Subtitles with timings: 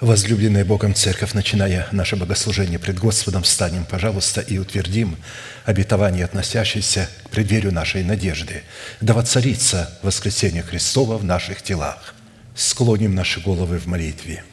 [0.00, 5.16] Возлюбленная Богом Церковь, начиная наше богослужение пред Господом, встанем, пожалуйста, и утвердим
[5.64, 8.62] обетование, относящееся к преддверию нашей надежды.
[9.00, 12.14] Да воцарится воскресение Христова в наших телах.
[12.54, 14.44] Склоним наши головы в молитве.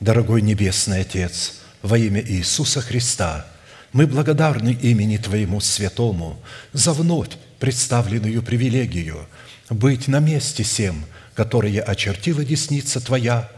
[0.00, 3.44] Дорогой Небесный Отец, во имя Иисуса Христа,
[3.92, 6.40] мы благодарны имени Твоему Святому
[6.72, 9.28] за вновь представленную привилегию
[9.68, 13.50] быть на месте всем, которое очертила десница Твоя–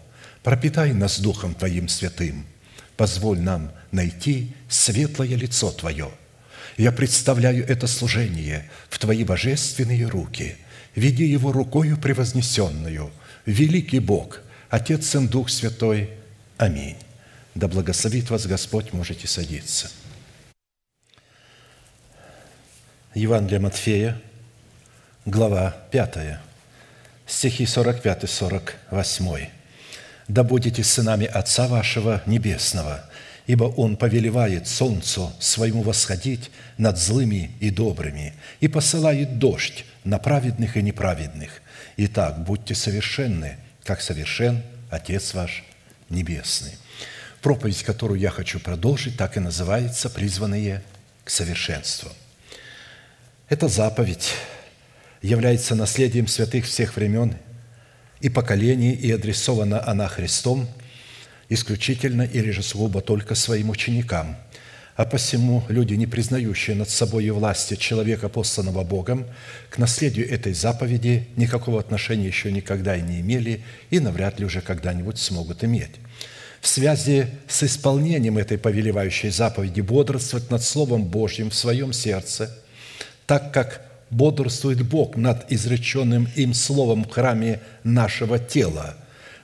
[0.43, 2.45] Пропитай нас Духом Твоим святым.
[2.97, 6.09] Позволь нам найти светлое лицо Твое.
[6.77, 10.57] Я представляю это служение в Твои божественные руки.
[10.95, 13.11] Веди его рукою превознесенную.
[13.45, 16.09] Великий Бог, Отец, Сын, Дух Святой.
[16.57, 16.97] Аминь.
[17.53, 19.91] Да благословит вас Господь, можете садиться.
[23.13, 24.21] Евангелие Матфея,
[25.25, 26.39] глава 5,
[27.27, 29.60] стихи 45-48
[30.31, 33.03] да будете сынами Отца вашего Небесного,
[33.47, 40.77] ибо Он повелевает солнцу своему восходить над злыми и добрыми и посылает дождь на праведных
[40.77, 41.61] и неправедных.
[41.97, 45.65] Итак, будьте совершенны, как совершен Отец ваш
[46.09, 46.77] Небесный».
[47.41, 50.81] Проповедь, которую я хочу продолжить, так и называется «Призванные
[51.25, 52.09] к совершенству».
[53.49, 54.31] Эта заповедь
[55.21, 57.35] является наследием святых всех времен–
[58.21, 60.67] и поколений, и адресована она Христом
[61.49, 64.37] исключительно или же сугубо только своим ученикам.
[64.95, 69.25] А посему люди, не признающие над собой власти человека, посланного Богом,
[69.69, 74.61] к наследию этой заповеди никакого отношения еще никогда и не имели, и навряд ли уже
[74.61, 75.91] когда-нибудь смогут иметь.
[76.61, 82.55] В связи с исполнением этой повелевающей заповеди бодрствовать над Словом Божьим в своем сердце,
[83.25, 88.95] так как бодрствует Бог над изреченным им словом в храме нашего тела.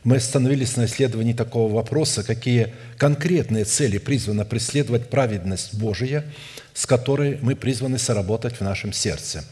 [0.04, 6.24] Мы остановились на исследовании такого вопроса, какие конкретные цели призвана преследовать праведность Божия,
[6.74, 9.44] с которой мы призваны соработать в нашем сердце.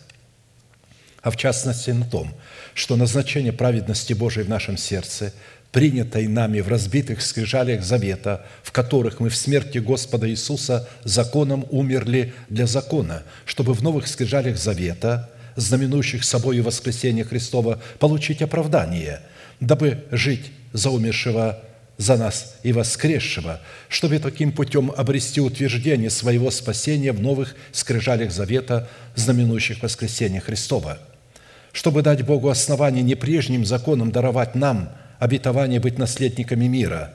[1.22, 2.32] А в частности на том,
[2.76, 5.34] что назначение праведности Божией в нашем сердце–
[5.76, 12.34] принятой нами в разбитых скрижалях завета, в которых мы в смерти Господа Иисуса законом умерли
[12.48, 19.20] для закона, чтобы в новых скрижалях завета, знаменующих собой воскресение Христова, получить оправдание,
[19.60, 21.62] дабы жить за умершего
[21.98, 23.60] за нас и воскресшего,
[23.90, 31.00] чтобы таким путем обрести утверждение своего спасения в новых скрижалях завета, знаменующих воскресение Христова,
[31.74, 37.14] чтобы дать Богу основание не прежним законом даровать нам– обетование быть наследниками мира,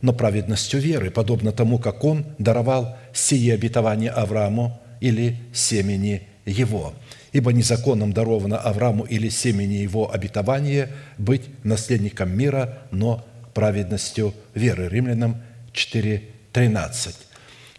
[0.00, 6.94] но праведностью веры, подобно тому, как Он даровал сие обетование Аврааму или семени его.
[7.32, 14.88] Ибо незаконным даровано Аврааму или семени его обетование быть наследником мира, но праведностью веры.
[14.88, 15.42] Римлянам
[15.72, 17.14] 4:13.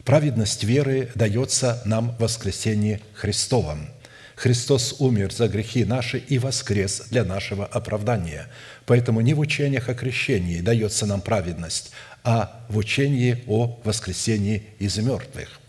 [0.03, 3.89] Праведность веры дается нам в воскресении Христовом–
[4.38, 8.47] Христос умер за грехи наши и воскрес для нашего оправдания.
[8.88, 11.92] Поэтому не в учениях о крещении дается нам праведность,
[12.24, 15.59] а в учении о воскресении из мертвых.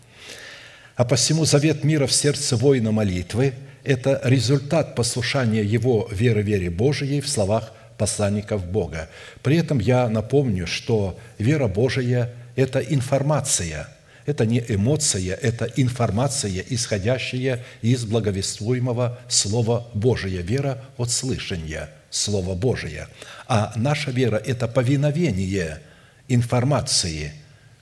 [0.95, 3.53] А посему завет мира в сердце воина молитвы–
[3.83, 9.09] это результат послушания его веры вере Божией в словах посланников Бога.
[9.43, 13.89] При этом я напомню, что вера Божия– это информация–
[14.25, 20.41] это не эмоция, это информация, исходящая из благовествуемого Слова Божия.
[20.41, 23.07] Вера от слышания Слова Божия.
[23.47, 25.81] А наша вера– это повиновение
[26.27, 27.33] информации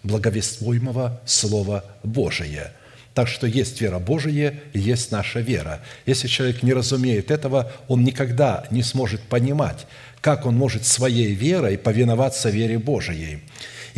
[0.03, 2.73] благовествуемого Слова Божия.
[3.13, 5.81] Так что есть вера Божия есть наша вера.
[6.05, 9.87] Если человек не разумеет этого, он никогда не сможет понимать,
[10.21, 13.41] как он может своей верой повиноваться вере Божией.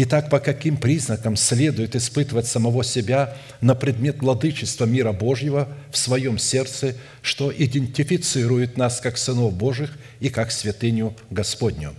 [0.01, 6.37] Итак, по каким признакам следует испытывать самого себя на предмет владычества мира Божьего в своем
[6.37, 11.93] сердце, что идентифицирует нас как сынов Божьих и как святыню Господню?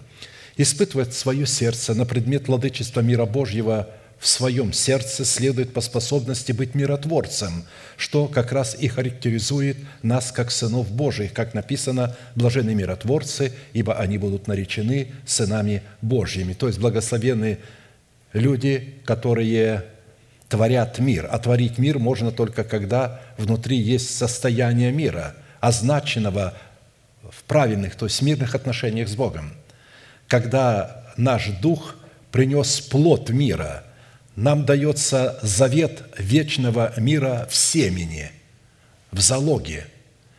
[0.56, 6.75] Испытывать свое сердце на предмет владычества мира Божьего– в своем сердце следует по способности быть
[6.75, 7.64] миротворцем,
[7.97, 14.19] что как раз и характеризует нас как сынов Божьих, как написано «блаженны миротворцы, ибо они
[14.19, 16.52] будут наречены сынами Божьими».
[16.52, 17.61] То есть благословенны
[18.32, 19.85] люди, которые
[20.49, 21.29] творят мир.
[21.31, 26.55] А творить мир можно только когда внутри есть состояние мира, означенного
[27.31, 29.53] в правильных, то есть мирных отношениях с Богом.
[30.27, 31.97] Когда наш дух
[32.31, 33.85] принес плод мира–
[34.41, 38.31] нам дается завет вечного мира в семени,
[39.12, 39.87] в залоге.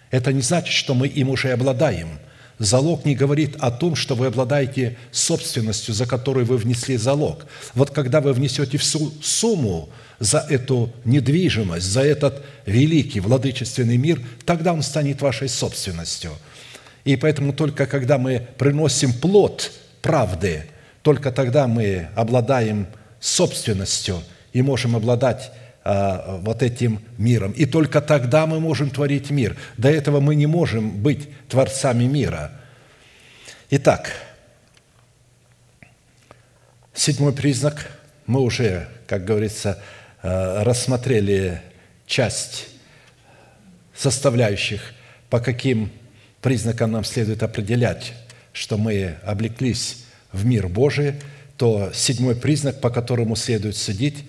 [0.09, 2.19] Это не значит, что мы им уже обладаем.
[2.61, 7.47] Залог не говорит о том, что вы обладаете собственностью, за которую вы внесли залог.
[7.73, 14.73] Вот когда вы внесете всю сумму за эту недвижимость, за этот великий владычественный мир, тогда
[14.73, 16.33] он станет вашей собственностью.
[17.03, 19.71] И поэтому только когда мы приносим плод
[20.03, 20.67] правды,
[21.01, 22.85] только тогда мы обладаем
[23.19, 24.21] собственностью
[24.53, 25.51] и можем обладать
[25.83, 27.51] вот этим миром.
[27.53, 29.57] И только тогда мы можем творить мир.
[29.77, 32.51] До этого мы не можем быть творцами мира.
[33.71, 34.11] Итак,
[36.93, 37.87] седьмой признак.
[38.27, 39.81] Мы уже, как говорится,
[40.21, 41.61] а, рассмотрели
[42.05, 42.67] часть
[43.95, 44.93] составляющих,
[45.29, 45.91] по каким
[46.41, 48.13] признакам нам следует определять,
[48.53, 51.15] что мы облеклись в мир Божий–
[51.61, 54.23] то седьмой признак, по которому следует судить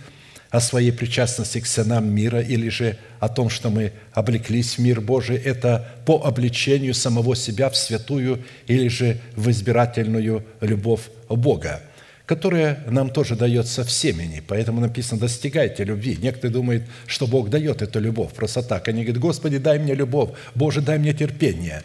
[0.53, 5.01] о своей причастности к сынам мира или же о том, что мы облеклись в мир
[5.01, 11.81] Божий, это по обличению самого себя в святую или же в избирательную любовь Бога,
[12.27, 14.43] которая нам тоже дается в семени.
[14.47, 16.19] Поэтому написано «достигайте любви».
[16.21, 18.87] Некоторые думают, что Бог дает эту любовь просто так.
[18.89, 21.83] Они говорят, «Господи, дай мне любовь, Боже, дай мне терпение».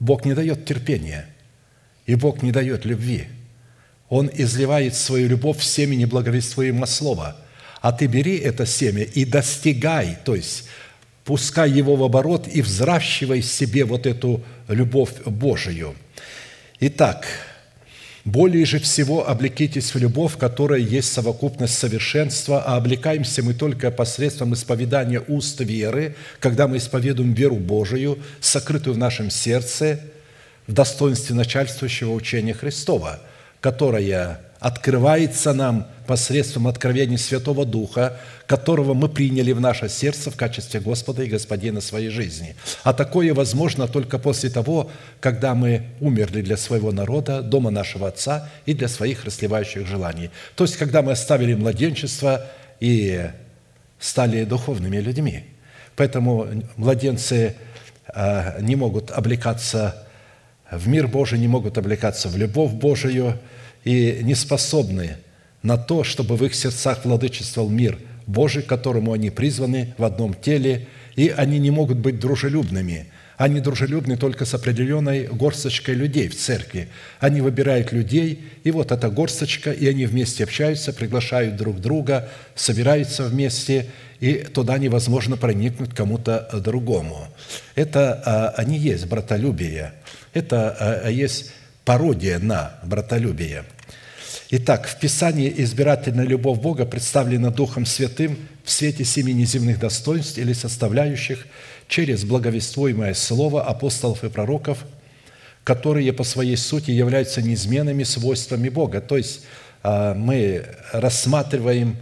[0.00, 1.26] Бог не дает терпения,
[2.06, 3.28] и Бог не дает любви–
[4.10, 7.36] он изливает свою любовь в семени благовествуемого слова.
[7.80, 10.64] А ты бери это семя и достигай, то есть
[11.24, 15.94] пускай его в оборот и взращивай себе вот эту любовь Божию.
[16.80, 17.24] Итак,
[18.24, 24.54] более же всего облекитесь в любовь, которая есть совокупность совершенства, а облекаемся мы только посредством
[24.54, 30.00] исповедания уст веры, когда мы исповедуем веру Божию, сокрытую в нашем сердце,
[30.66, 33.20] в достоинстве начальствующего учения Христова–
[33.60, 40.80] которая открывается нам посредством откровения Святого Духа, которого мы приняли в наше сердце в качестве
[40.80, 42.56] Господа и Господина своей жизни.
[42.82, 44.90] А такое возможно только после того,
[45.20, 50.30] когда мы умерли для своего народа, дома нашего Отца и для своих расливающих желаний.
[50.56, 52.44] То есть, когда мы оставили младенчество
[52.80, 53.30] и
[53.98, 55.44] стали духовными людьми.
[55.96, 57.54] Поэтому младенцы
[58.08, 60.06] а, не могут облекаться
[60.70, 63.38] в мир Божий, не могут облекаться в любовь Божию
[63.84, 65.16] и не способны
[65.62, 70.34] на то, чтобы в их сердцах владычествовал мир Божий, к которому они призваны в одном
[70.34, 70.86] теле,
[71.16, 73.06] и они не могут быть дружелюбными.
[73.36, 76.88] Они дружелюбны только с определенной горсточкой людей в церкви.
[77.20, 83.24] Они выбирают людей, и вот эта горсточка, и они вместе общаются, приглашают друг друга, собираются
[83.24, 83.86] вместе,
[84.20, 87.28] и туда невозможно проникнуть кому-то другому.
[87.74, 89.94] Это а, они есть братолюбие–
[90.32, 91.52] это а, а, есть
[91.84, 93.64] пародия на братолюбие.
[94.50, 100.52] Итак, в Писании избирательная любовь Бога представлена Духом Святым в свете семи неземных достоинств или
[100.52, 101.46] составляющих
[101.88, 104.84] через благовествуемое слово апостолов и пророков,
[105.64, 109.00] которые по своей сути являются неизменными свойствами Бога.
[109.00, 109.42] То есть
[109.82, 111.96] а, мы рассматриваем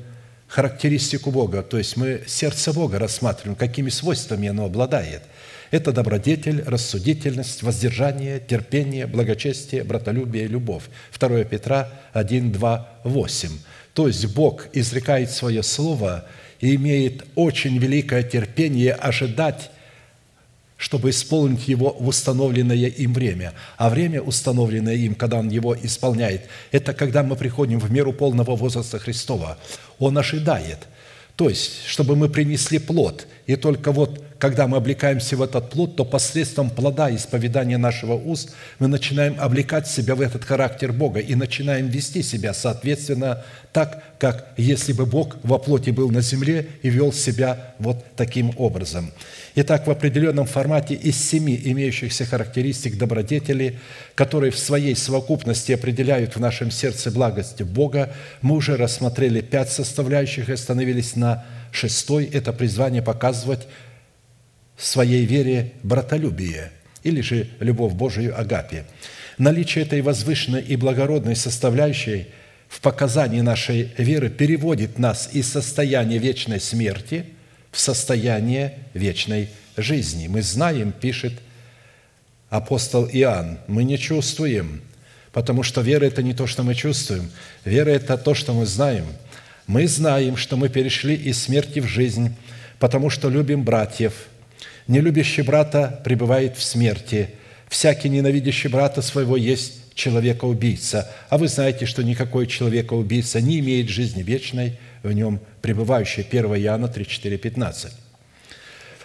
[0.46, 5.22] характеристику Бога, то есть мы сердце Бога рассматриваем, какими свойствами оно обладает–
[5.70, 10.84] это добродетель, рассудительность, воздержание, терпение, благочестие, братолюбие, любовь.
[11.18, 13.50] 2 Петра 1, 2, 8.
[13.94, 16.26] То есть Бог изрекает свое слово
[16.60, 19.70] и имеет очень великое терпение ожидать
[20.78, 23.52] чтобы исполнить его в установленное им время.
[23.76, 28.54] А время, установленное им, когда он его исполняет, это когда мы приходим в меру полного
[28.54, 29.58] возраста Христова.
[29.98, 30.86] Он ожидает.
[31.34, 33.26] То есть, чтобы мы принесли плод.
[33.46, 38.52] И только вот когда мы облекаемся в этот плод, то посредством плода исповедания нашего уст
[38.78, 44.48] мы начинаем облекать себя в этот характер Бога и начинаем вести себя, соответственно, так, как
[44.56, 49.10] если бы Бог во плоти был на земле и вел себя вот таким образом.
[49.56, 53.80] Итак, в определенном формате из семи имеющихся характеристик добродетели,
[54.14, 60.48] которые в своей совокупности определяют в нашем сердце благость Бога, мы уже рассмотрели пять составляющих
[60.48, 63.66] и остановились на шестой– это призвание показывать
[64.78, 66.70] своей вере братолюбие
[67.02, 68.84] или же любовь Божию Агапе.
[69.36, 72.28] Наличие этой возвышенной и благородной составляющей
[72.68, 77.26] в показании нашей веры переводит нас из состояния вечной смерти
[77.70, 80.28] в состояние вечной жизни.
[80.28, 81.34] Мы знаем, пишет
[82.50, 84.82] апостол Иоанн, мы не чувствуем,
[85.32, 87.30] потому что вера– это не то, что мы чувствуем.
[87.64, 89.06] Вера– это то, что мы знаем.
[89.66, 92.34] Мы знаем, что мы перешли из смерти в жизнь,
[92.78, 94.14] потому что любим братьев–
[94.88, 97.28] Нелюбящий брата пребывает в смерти.
[97.68, 101.10] Всякий ненавидящий брата своего есть человека-убийца.
[101.28, 106.22] А вы знаете, что никакой человека-убийца не имеет жизни вечной в нем пребывающей.
[106.22, 107.92] 1 Иоанна 3, 4, 15.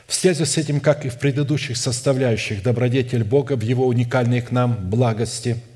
[0.08, 4.52] В связи с этим, как и в предыдущих составляющих, добродетель Бога в Его уникальной к
[4.52, 5.58] нам благости–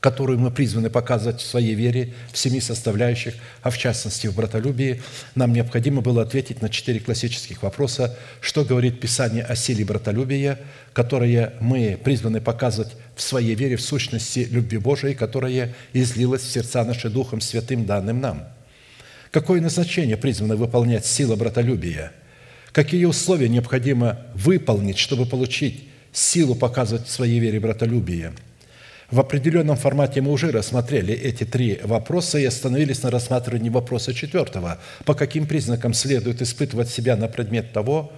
[0.00, 5.02] которую мы призваны показывать в своей вере в семи составляющих, а в частности в братолюбии,
[5.34, 10.60] нам необходимо было ответить на четыре классических вопроса, что говорит Писание о силе братолюбия,
[10.92, 16.84] которое мы призваны показывать в своей вере в сущности любви Божией, которая излилась в сердца
[16.84, 18.44] наши Духом Святым, данным нам.
[19.30, 22.12] Какое назначение призвано выполнять сила братолюбия?
[22.72, 28.32] Какие условия необходимо выполнить, чтобы получить силу показывать в своей вере братолюбие–
[29.10, 34.78] в определенном формате мы уже рассмотрели эти три вопроса и остановились на рассматривании вопроса четвертого.
[35.04, 38.12] По каким признакам следует испытывать себя на предмет того,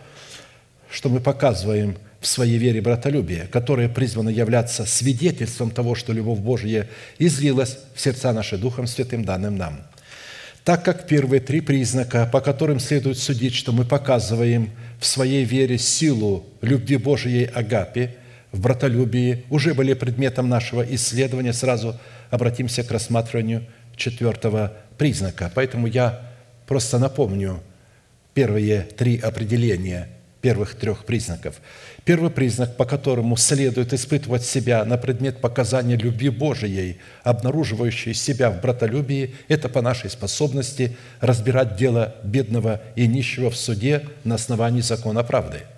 [0.90, 6.88] что мы показываем в своей вере братолюбие, которое призвано являться свидетельством того, что любовь Божья
[7.18, 9.82] излилась в сердца наши Духом Святым, данным нам.
[10.64, 15.76] Так как первые три признака, по которым следует судить, что мы показываем в своей вере
[15.76, 18.16] силу любви Божией Агапе–
[18.52, 21.98] в братолюбии уже были предметом нашего исследования, сразу
[22.30, 25.50] обратимся к рассматриванию четвертого признака.
[25.54, 26.20] Поэтому я
[26.66, 27.60] просто напомню
[28.34, 30.08] первые три определения
[30.40, 31.56] первых трех признаков.
[32.04, 38.60] Первый признак, по которому следует испытывать себя на предмет показания любви Божией, обнаруживающей себя в
[38.60, 45.24] братолюбии, это по нашей способности разбирать дело бедного и нищего в суде на основании закона
[45.24, 45.62] правды–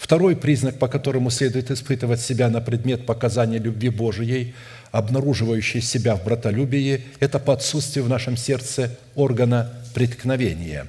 [0.00, 4.54] Второй признак, по которому следует испытывать себя на предмет показания любви Божией,
[4.92, 10.86] обнаруживающей себя в братолюбии, это по отсутствию в нашем сердце органа преткновения.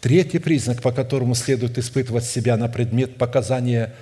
[0.00, 3.92] Третий признак, по которому следует испытывать себя на предмет показания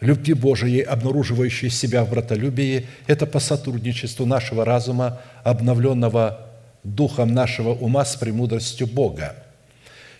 [0.00, 6.48] любви Божией, обнаруживающей себя в братолюбии, это по сотрудничеству нашего разума, обновленного
[6.84, 9.36] духом нашего ума с премудростью Бога–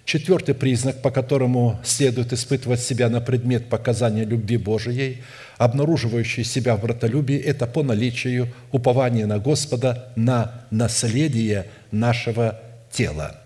[0.05, 5.23] Четвертый признак, по которому следует испытывать себя на предмет показания любви Божией,
[5.57, 12.61] обнаруживающий себя в братолюбии, это по наличию упования на Господа на наследие нашего
[12.93, 13.41] тела.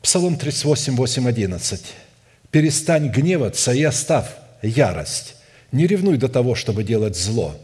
[0.00, 1.94] Псалом 38, 8, 11.
[2.50, 4.28] «Перестань гневаться и оставь
[4.62, 5.36] ярость.
[5.70, 7.54] Не ревнуй до того, чтобы делать зло».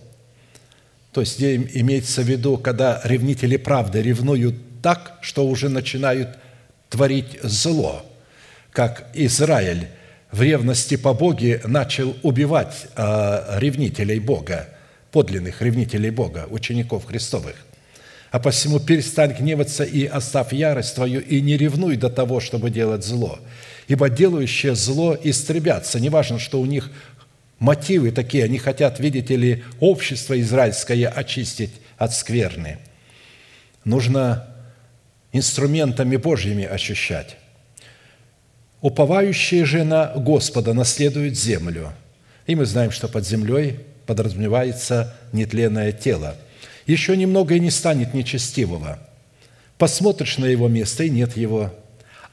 [1.12, 6.36] То есть имеется в виду, когда ревнители правды ревнуют так, что уже начинают
[6.94, 8.06] творить зло,
[8.70, 9.88] как Израиль
[10.30, 14.68] в ревности по Боге начал убивать э, ревнителей Бога,
[15.10, 17.56] подлинных ревнителей Бога, учеников Христовых.
[18.30, 23.04] А посему перестань гневаться и оставь ярость твою, и не ревнуй до того, чтобы делать
[23.04, 23.40] зло.
[23.88, 25.98] Ибо делающие зло истребятся.
[25.98, 26.92] Неважно, что у них
[27.58, 32.78] мотивы такие, они хотят, видите ли, общество израильское очистить от скверны.
[33.84, 34.53] Нужно
[35.34, 37.36] инструментами Божьими ощущать.
[38.80, 41.92] Уповающие же на Господа наследуют землю.
[42.46, 46.36] И мы знаем, что под землей подразумевается нетленное тело.
[46.86, 48.98] Еще немного и не станет нечестивого.
[49.76, 51.74] Посмотришь на его место, и нет его.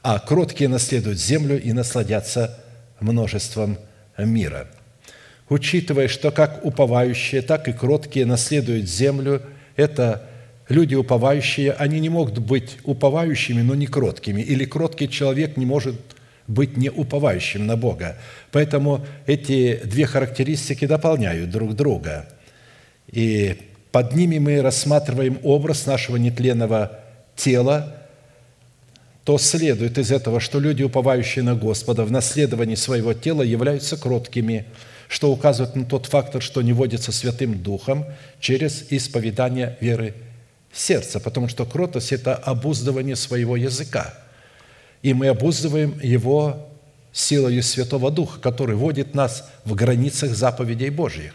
[0.04, 2.60] А кроткие наследуют землю и насладятся
[3.00, 3.80] множеством
[4.18, 4.68] мира.
[5.50, 9.42] Учитывая, что как уповающие, так и кроткие наследуют землю,
[9.76, 10.28] это
[10.72, 14.42] люди уповающие, они не могут быть уповающими, но не кроткими.
[14.42, 15.96] Или кроткий человек не может
[16.48, 18.18] быть не уповающим на Бога.
[18.52, 22.28] Поэтому эти две характеристики дополняют друг друга.
[23.12, 23.58] И
[23.92, 27.00] под ними мы рассматриваем образ нашего нетленного
[27.36, 27.98] тела,
[29.24, 34.66] то следует из этого, что люди, уповающие на Господа в наследовании своего тела, являются кроткими,
[35.08, 38.06] что указывает на тот фактор, что не водится Святым Духом
[38.40, 40.16] через исповедание веры
[40.74, 44.14] сердца, потому что кротость– это обуздывание своего языка.
[45.02, 46.70] И мы обуздываем его
[47.12, 51.34] силой Святого Духа, который вводит нас в границах заповедей Божьих.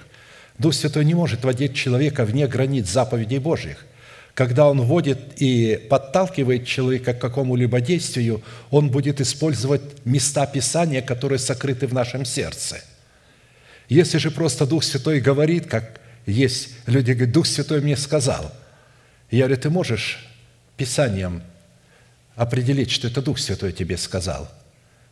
[0.59, 3.85] Дух Святой не может водить человека вне границ заповедей Божьих–
[4.37, 11.39] когда он вводит и подталкивает человека к какому-либо действию, он будет использовать места Писания, которые
[11.39, 12.83] сокрыты в нашем сердце.
[13.89, 18.53] Если же просто Дух Святой говорит, как есть люди говорят, Дух Святой мне сказал,
[19.37, 20.27] я говорю, ты можешь
[20.77, 21.43] Писанием
[22.35, 24.51] определить, что это Дух Святой тебе сказал.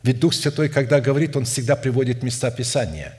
[0.03, 3.13] Ведь Дух Святой, когда говорит, Он всегда приводит места Писания.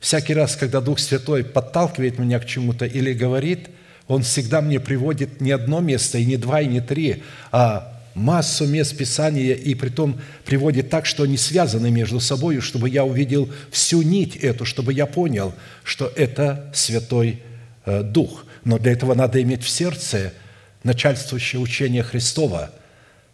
[0.00, 3.68] Всякий раз, когда Дух Святой подталкивает меня к чему-то или говорит–
[4.08, 8.66] он всегда мне приводит не одно место, и не два, и не три, а массу
[8.66, 13.48] мест Писания, и при том приводит так, что они связаны между собой, чтобы я увидел
[13.70, 15.54] всю нить эту, чтобы я понял,
[15.84, 17.42] что это Святой
[17.84, 18.46] э, Дух.
[18.68, 20.34] Но для этого надо иметь в сердце
[20.82, 22.70] начальствующее учение Христова,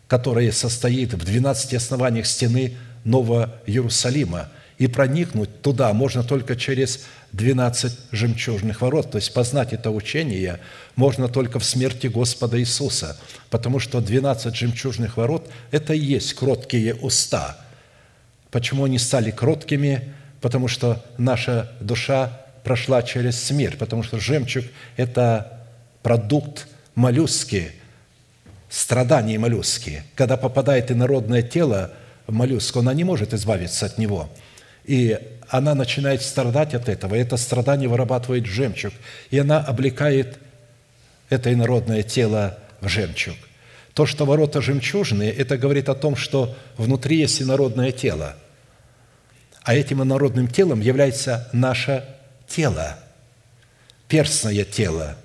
[0.06, 4.48] которое состоит в 12 основаниях стены Нового Иерусалима.
[4.78, 9.10] И проникнуть туда можно только через 12 жемчужных ворот.
[9.10, 10.60] То есть познать это учение
[10.94, 13.18] можно только в смерти Господа Иисуса,
[13.50, 17.58] потому что 12 жемчужных ворот– это и есть кроткие уста.
[18.52, 20.14] Почему они стали кроткими?
[20.40, 24.64] Потому что наша душа прошла через смерть, потому что жемчуг–
[24.96, 25.60] это
[26.02, 27.72] продукт моллюски,
[28.68, 30.02] страдания моллюски.
[30.16, 31.92] Когда попадает инородное тело
[32.26, 34.30] в моллюску, она не может избавиться от него.
[34.84, 35.18] И
[35.48, 38.92] она начинает страдать от этого, и это страдание вырабатывает жемчуг,
[39.30, 40.38] и она облекает
[41.28, 43.36] это инородное тело в жемчуг.
[43.92, 48.34] То, что ворота жемчужные, это говорит о том, что внутри есть инородное тело.
[49.62, 52.04] А этим инородным телом является наше
[52.54, 52.96] тело,
[54.08, 55.16] перстное тело.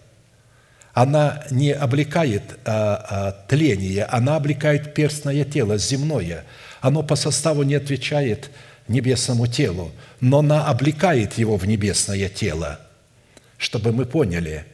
[0.93, 6.45] Она не облекает а, а, тление, она облекает перстное тело, земное.
[6.81, 8.49] Оно по составу не отвечает
[8.87, 12.79] небесному телу, но она облекает его в небесное тело,
[13.57, 14.65] чтобы мы поняли.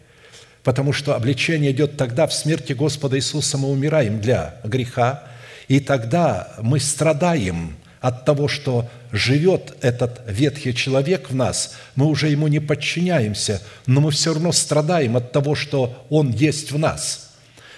[0.64, 5.26] Потому что обличение идет тогда, в смерти Господа Иисуса мы умираем для греха,
[5.68, 7.76] и тогда мы страдаем
[8.08, 14.02] от того, что живет этот ветхий человек в нас, мы уже ему не подчиняемся, но
[14.02, 17.22] мы все равно страдаем от того, что он есть в нас–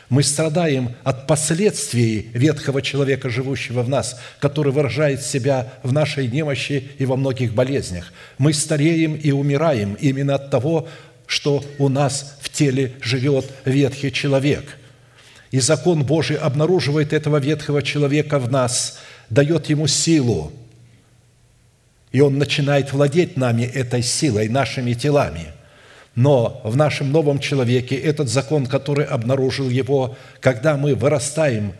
[0.10, 6.92] мы страдаем от последствий ветхого человека, живущего в нас, который выражает себя в нашей немощи
[6.98, 8.14] и во многих болезнях.
[8.38, 10.88] Мы стареем и умираем именно от того,
[11.26, 14.78] что у нас в теле живет ветхий человек.
[15.52, 20.52] И закон Божий обнаруживает этого ветхого человека в нас, дает ему силу,
[22.12, 25.52] и он начинает владеть нами этой силой, нашими телами–
[26.18, 31.74] но в нашем новом человеке этот закон, который обнаружил его, когда мы вырастаем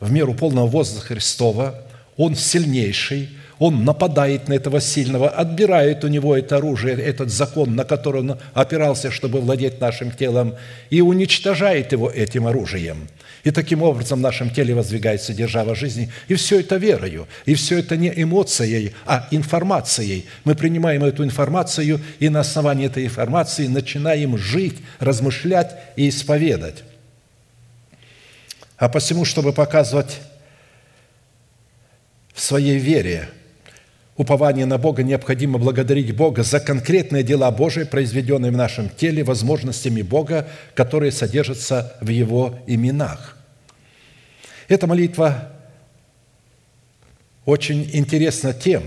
[0.00, 1.80] в меру полного возраста Христова,
[2.16, 7.84] он сильнейший, он нападает на этого сильного, отбирает у него это оружие, этот закон, на
[7.84, 10.54] который он опирался, чтобы владеть нашим телом,
[10.90, 13.08] и уничтожает его этим оружием–
[13.46, 16.10] и таким образом в нашем теле воздвигается держава жизни.
[16.26, 17.28] И все это верою.
[17.44, 20.26] И все это не эмоцией, а информацией.
[20.42, 26.82] Мы принимаем эту информацию и на основании этой информации начинаем жить, размышлять и исповедать.
[28.78, 30.18] А посему, чтобы показывать
[32.34, 33.28] в своей вере
[34.16, 40.02] упование на Бога, необходимо благодарить Бога за конкретные дела Божии, произведенные в нашем теле, возможностями
[40.02, 43.36] Бога, которые содержатся в Его именах.
[44.68, 45.52] Эта молитва
[47.44, 48.82] очень интересна тем,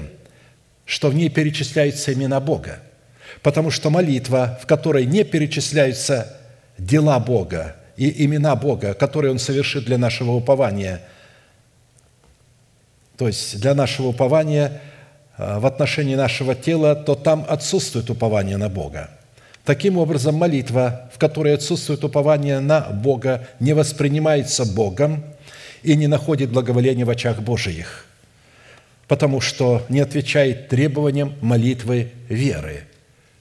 [0.86, 2.80] что в ней перечисляются имена Бога.
[3.42, 6.36] Потому что молитва, в которой не перечисляются
[6.78, 11.02] дела Бога и имена Бога, которые Он совершит для нашего упования,
[13.18, 14.82] то есть для нашего упования
[15.40, 19.10] в отношении нашего тела, то там отсутствует упование на Бога.
[19.66, 25.24] Таким образом, молитва, в которой отсутствует упование на Бога, не воспринимается Богом–
[25.84, 28.06] и не находит благоволения в очах Божиих,
[29.08, 32.84] потому что не отвечает требованиям молитвы веры,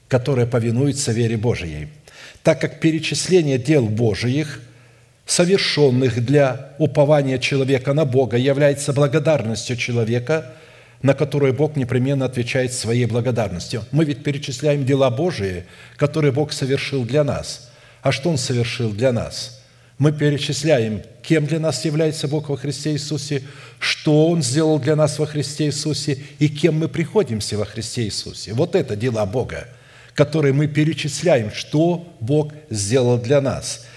[0.07, 1.89] которая повинуется вере Божией.
[2.43, 4.61] Так как перечисление дел Божиих,
[5.25, 10.53] совершенных для упования человека на Бога, является благодарностью человека,
[11.01, 13.83] на которую Бог непременно отвечает своей благодарностью.
[13.91, 15.65] Мы ведь перечисляем дела Божии,
[15.97, 17.71] которые Бог совершил для нас.
[18.01, 19.55] А что Он совершил для нас–
[19.99, 23.43] мы перечисляем, кем для нас является Бог во Христе Иисусе,
[23.79, 28.53] что Он сделал для нас во Христе Иисусе и кем мы приходимся во Христе Иисусе.
[28.53, 29.67] Вот это дела Бога,
[30.13, 33.87] которые мы перечисляем, что Бог сделал для нас.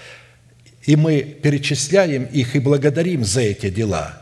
[0.83, 4.21] И мы перечисляем их и благодарим за эти дела.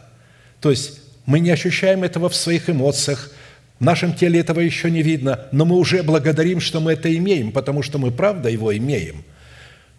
[0.59, 1.00] То есть
[1.31, 3.31] мы не ощущаем этого в своих эмоциях,
[3.79, 7.51] в нашем теле этого еще не видно, но мы уже благодарим, что мы это имеем,
[7.51, 9.23] потому что мы правда его имеем–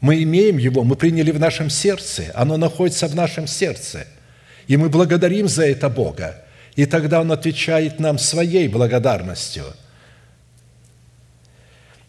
[0.02, 4.08] мы имеем его, мы приняли в нашем сердце, оно находится в нашем сердце.
[4.66, 6.42] И мы благодарим за это Бога.
[6.74, 9.64] И тогда Он отвечает нам своей благодарностью.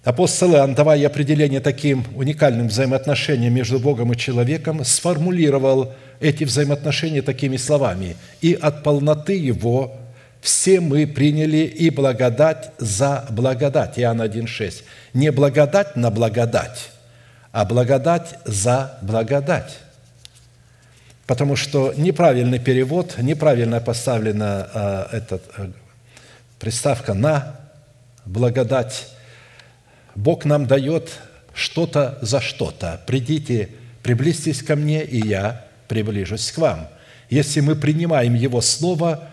[0.04, 7.56] Апостол Иоанн, давая определение таким уникальным взаимоотношениям между Богом и человеком, сформулировал эти взаимоотношения такими
[7.56, 8.18] словами.
[8.42, 9.96] «И от полноты Его
[10.42, 13.98] все мы приняли и благодать за благодать».
[13.98, 14.84] Иоанн 1,6.
[15.14, 16.92] Не благодать на благодать,
[17.54, 19.80] а благодать за благодать.
[21.28, 25.72] Потому что неправильный перевод, неправильно поставлена э, этот, э,
[26.60, 27.56] приставка «на»
[28.26, 29.08] благодать.
[30.16, 31.10] Бог нам дает
[31.54, 33.02] что-то за что-то.
[33.06, 33.70] Придите,
[34.02, 36.88] приблизьтесь ко мне, и я приближусь к вам.
[37.30, 39.30] Если мы принимаем Его Слово,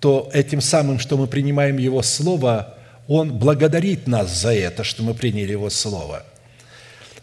[0.00, 2.74] то этим самым, что мы принимаем Его Слово,
[3.08, 6.24] Он благодарит нас за это, что мы приняли Его Слово–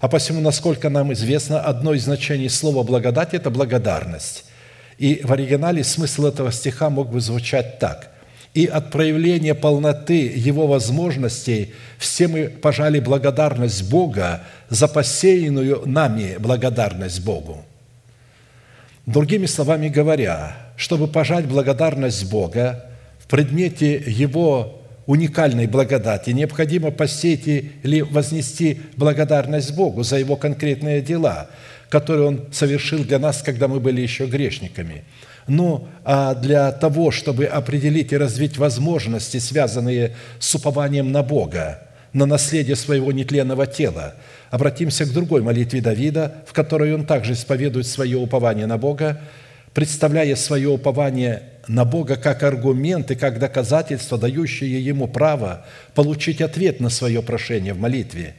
[0.01, 4.45] а посему, насколько нам известно, одно из значений слова «благодать»– это благодарность.
[4.97, 8.11] И в оригинале смысл этого стиха мог бы звучать так.
[8.54, 17.24] «И от проявления полноты Его возможностей все мы пожали благодарность Бога за посеянную нами благодарность
[17.24, 17.66] Богу».
[19.06, 22.86] Другими словами говоря, чтобы пожать благодарность Бога
[23.20, 31.50] в предмете Его уникальной благодати, необходимо посеять или вознести благодарность Богу за Его конкретные дела,
[31.90, 35.04] которые Он совершил для нас, когда мы были еще грешниками.
[35.47, 41.82] Ну, а для того, чтобы определить и развить возможности, связанные с упованием на Бога,
[42.13, 44.15] на наследие своего нетленного тела,
[44.49, 49.21] обратимся к другой молитве Давида, в которой он также исповедует свое упование на Бога,
[49.73, 56.80] представляя свое упование на Бога как аргумент и как доказательство, дающее ему право получить ответ
[56.80, 58.36] на свое прошение в молитве.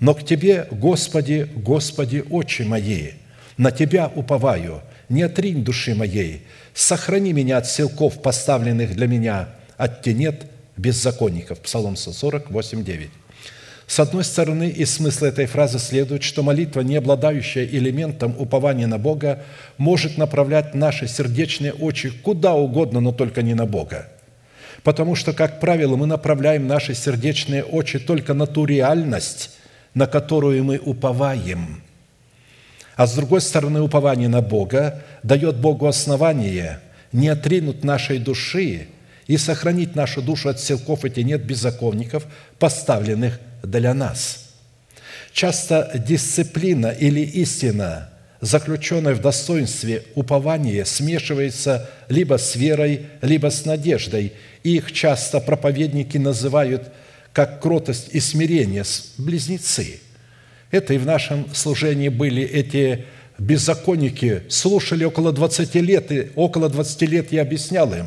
[0.00, 3.12] Но к Тебе, Господи, Господи, Отче мои,
[3.56, 4.82] на Тебя уповаю,
[5.14, 6.42] не отринь души моей,
[6.74, 10.46] сохрани меня от силков, поставленных для меня, от тенет
[10.76, 11.60] беззаконников.
[11.60, 13.10] Псалом 148, 9.
[13.86, 18.98] С одной стороны, из смысла этой фразы следует, что молитва, не обладающая элементом упования на
[18.98, 19.44] Бога,
[19.76, 24.08] может направлять наши сердечные очи куда угодно, но только не на Бога.
[24.82, 29.50] Потому что, как правило, мы направляем наши сердечные очи только на ту реальность,
[29.94, 31.83] на которую мы уповаем.
[32.96, 36.80] А с другой стороны, упование на Бога дает Богу основание
[37.12, 38.88] не отринуть нашей души
[39.26, 42.26] и сохранить нашу душу от силков и тенет беззаконников,
[42.58, 44.50] поставленных для нас.
[45.32, 54.32] Часто дисциплина или истина, заключенная в достоинстве упования, смешивается либо с верой, либо с надеждой.
[54.62, 56.92] Их часто проповедники называют
[57.32, 58.84] как кротость и смирение,
[59.18, 59.98] близнецы.
[60.74, 63.04] Это и в нашем служении были эти
[63.38, 68.06] беззаконники, слушали около 20 лет, и около 20 лет я объяснял им.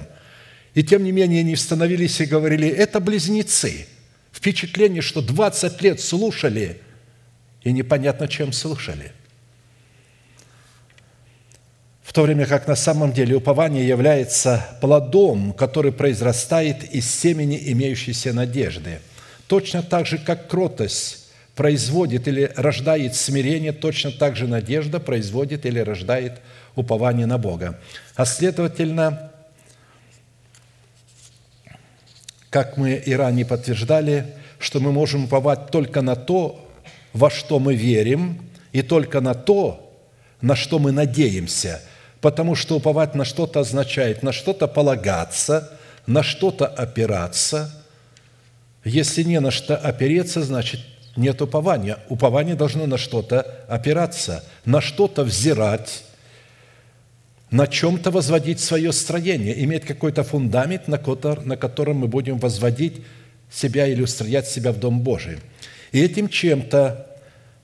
[0.73, 3.87] И тем не менее они становились и говорили, это близнецы–
[4.37, 6.79] Впечатление, что 20 лет слушали,
[7.63, 9.11] и непонятно, чем слушали.
[12.03, 18.31] В то время как на самом деле упование является плодом, который произрастает из семени имеющейся
[18.31, 18.99] надежды.
[19.47, 21.26] Точно так же, как кротость
[21.57, 26.39] производит или рождает смирение, точно так же надежда производит или рождает
[26.75, 27.79] упование на Бога.
[28.15, 29.31] А следовательно,
[32.51, 36.63] как мы и ранее подтверждали, что мы можем уповать только на то,
[37.11, 38.39] во что мы верим,
[38.71, 39.99] и только на то,
[40.41, 41.81] на что мы надеемся,
[42.21, 47.83] потому что уповать на что-то означает на что-то полагаться, на что-то опираться.
[48.83, 50.81] Если не на что опереться, значит
[51.17, 51.99] нет упования.
[52.09, 56.03] Упование должно на что-то опираться, на что-то взирать,
[57.49, 63.01] на чем-то возводить свое строение, иметь какой-то фундамент, на котором мы будем возводить
[63.49, 65.37] себя или устроять себя в Дом Божий.
[65.93, 67.07] И этим чем-то,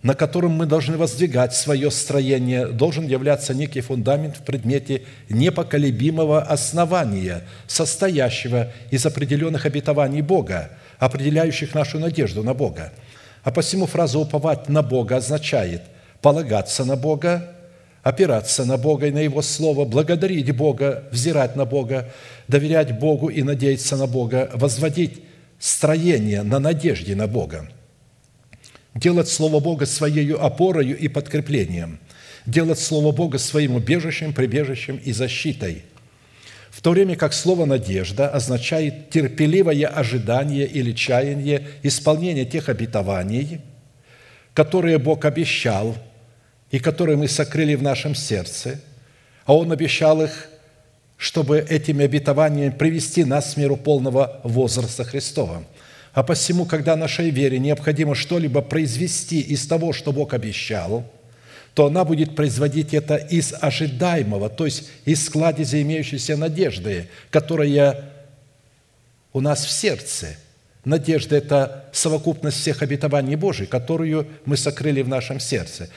[0.01, 7.43] на котором мы должны воздвигать свое строение, должен являться некий фундамент в предмете непоколебимого основания,
[7.67, 12.93] состоящего из определенных обетований Бога, определяющих нашу надежду на Бога.
[13.43, 15.82] А посему фраза «уповать на Бога» означает
[16.21, 17.56] полагаться на Бога,
[18.01, 22.10] опираться на Бога и на Его Слово, благодарить Бога, взирать на Бога,
[22.47, 25.23] доверять Богу и надеяться на Бога, возводить
[25.60, 27.69] строение на надежде на Бога,
[28.95, 31.99] делать Слово Бога своей опорою и подкреплением,
[32.45, 35.84] делать Слово Бога своим убежищем, прибежищем и защитой,
[36.73, 43.62] в то время как слово «надежда» означает терпеливое ожидание или чаяние исполнения тех обетований,
[44.55, 45.95] которые Бог обещал
[46.71, 48.81] и которые мы сокрыли в нашем сердце,
[49.45, 50.49] а Он обещал их
[51.23, 55.63] чтобы этими обетованиями привести нас в миру полного возраста Христова.
[56.12, 61.05] А посему, когда нашей вере необходимо что-либо произвести из того, что Бог обещал,
[61.73, 68.12] то она будет производить это из ожидаемого, то есть из складеза имеющейся надежды, которая
[69.33, 70.38] у нас в сердце.
[70.86, 75.89] Надежда– это совокупность всех обетований Божьих, которую мы сокрыли в нашем сердце.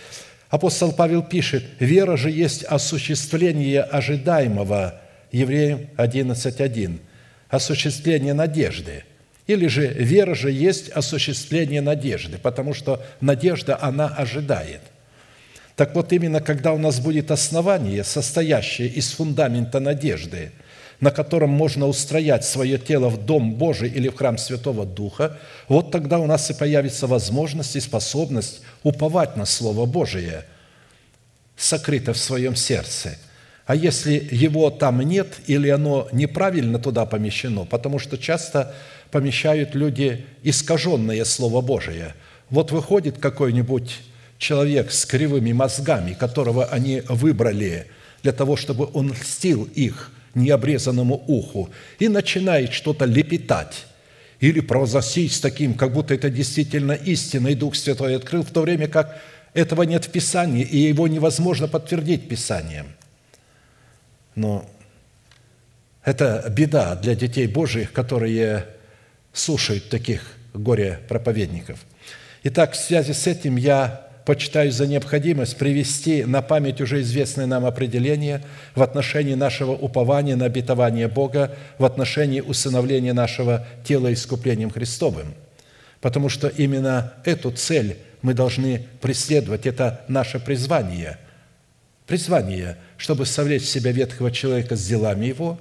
[0.49, 5.01] Апостол Павел пишет, «Вера же есть осуществление ожидаемого,
[5.33, 6.99] Евреям 11.1.
[7.49, 9.05] Осуществление надежды.
[9.47, 14.81] Или же вера же есть осуществление надежды, потому что надежда, она ожидает.
[15.77, 20.51] Так вот, именно когда у нас будет основание, состоящее из фундамента надежды,
[21.01, 25.91] на котором можно устроять свое тело в Дом Божий или в храм Святого Духа, вот
[25.91, 30.45] тогда у нас и появится возможность и способность уповать на Слово Божие,
[31.57, 33.17] сокрыто в своем сердце–
[33.67, 38.73] а если его там нет или оно неправильно туда помещено, потому что часто
[39.11, 42.15] помещают люди искаженное Слово Божие.
[42.49, 43.99] Вот выходит какой-нибудь
[44.39, 47.87] человек с кривыми мозгами, которого они выбрали
[48.23, 53.87] для того, чтобы он льстил их необрезанному уху, и начинает что-то лепетать
[54.41, 58.61] или провозгласить с таким, как будто это действительно истина, и Дух Святой открыл, в то
[58.61, 59.19] время как
[59.55, 62.87] этого нет в Писании, и его невозможно подтвердить Писанием–
[64.37, 64.69] но
[66.05, 68.67] это беда для детей Божьих, которые
[69.33, 70.23] слушают таких
[70.55, 71.81] горе-проповедников.
[72.45, 77.65] Итак, в связи с этим я почитаю за необходимость привести на память уже известное нам
[77.65, 78.43] определение
[78.75, 85.35] в отношении нашего упования на обетование Бога, в отношении усыновления нашего тела искуплением Христовым.
[86.03, 91.19] Потому что именно эту цель мы должны преследовать, это наше призвание–
[92.07, 95.59] призвание, чтобы совлечь в себя ветхого человека с делами его,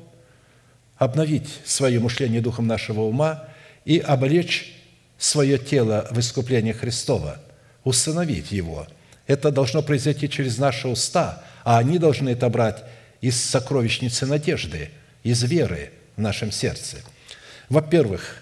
[0.98, 3.46] обновить свое мышление духом нашего ума
[3.84, 4.74] и облечь
[5.18, 7.42] свое тело в искупление Христова,
[7.86, 8.88] установить его.
[9.28, 12.84] Это должно произойти через наши уста, а они должны это брать
[13.22, 14.90] из сокровищницы надежды,
[15.24, 16.98] из веры в нашем сердце.
[17.70, 18.42] Во-первых,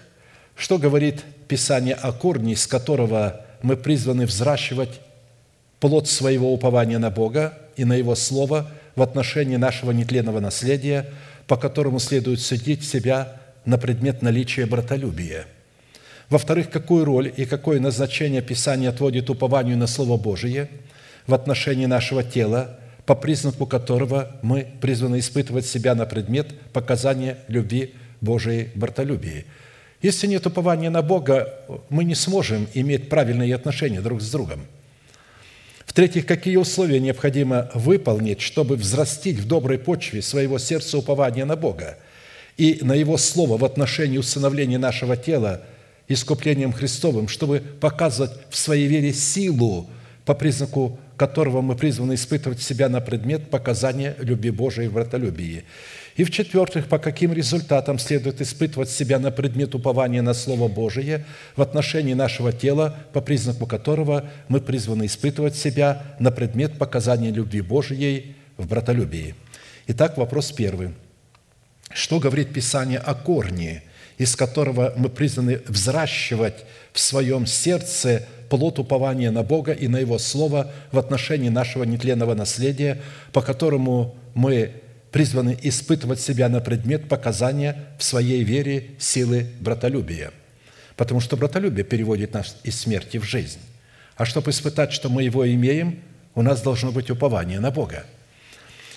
[0.56, 5.00] что говорит Писание о корне, из которого мы призваны взращивать
[5.80, 11.06] плод своего упования на Бога и на Его Слово в отношении нашего нетленного наследия,
[11.46, 15.46] по которому следует судить себя на предмет наличия братолюбия.
[16.30, 20.68] Во-вторых, какую роль и какое назначение Писание отводит упованию на Слово Божие
[21.26, 27.94] в отношении нашего тела, по признаку которого мы призваны испытывать себя на предмет показания любви
[28.20, 29.44] Божией братолюбии.
[30.00, 31.54] Если нет упования на Бога,
[31.88, 34.66] мы не сможем иметь правильные отношения друг с другом–
[35.94, 41.98] в-третьих, какие условия необходимо выполнить, чтобы взрастить в доброй почве своего сердца упование на Бога
[42.56, 45.62] и на Его Слово в отношении усыновления нашего тела
[46.08, 49.88] искуплением Христовым, чтобы показывать в своей вере силу,
[50.24, 55.64] по признаку которого мы призваны испытывать себя на предмет показания любви Божией в братолюбии–
[56.16, 61.62] и в-четвертых, по каким результатам следует испытывать себя на предмет упования на Слово Божие в
[61.62, 68.36] отношении нашего тела, по признаку которого мы призваны испытывать себя на предмет показания любви Божией
[68.56, 69.34] в братолюбии.
[69.88, 70.90] Итак, вопрос первый.
[71.92, 73.82] Что говорит Писание о корне,
[74.18, 80.18] из которого мы призваны взращивать в своем сердце плод упования на Бога и на Его
[80.18, 83.00] Слово в отношении нашего нетленного наследия,
[83.32, 84.72] по которому мы
[85.10, 90.32] призваны испытывать себя на предмет показания в своей вере силы братолюбия.
[90.96, 93.60] Потому что братолюбие переводит нас из смерти в жизнь.
[94.16, 96.00] А чтобы испытать, что мы его имеем,
[96.34, 98.04] у нас должно быть упование на Бога.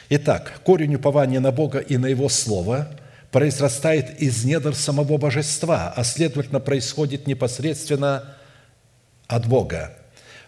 [0.10, 2.88] Итак, корень упования на Бога и на Его Слово
[3.32, 8.36] произрастает из недр самого Божества, а следовательно происходит непосредственно
[9.28, 9.94] от Бога.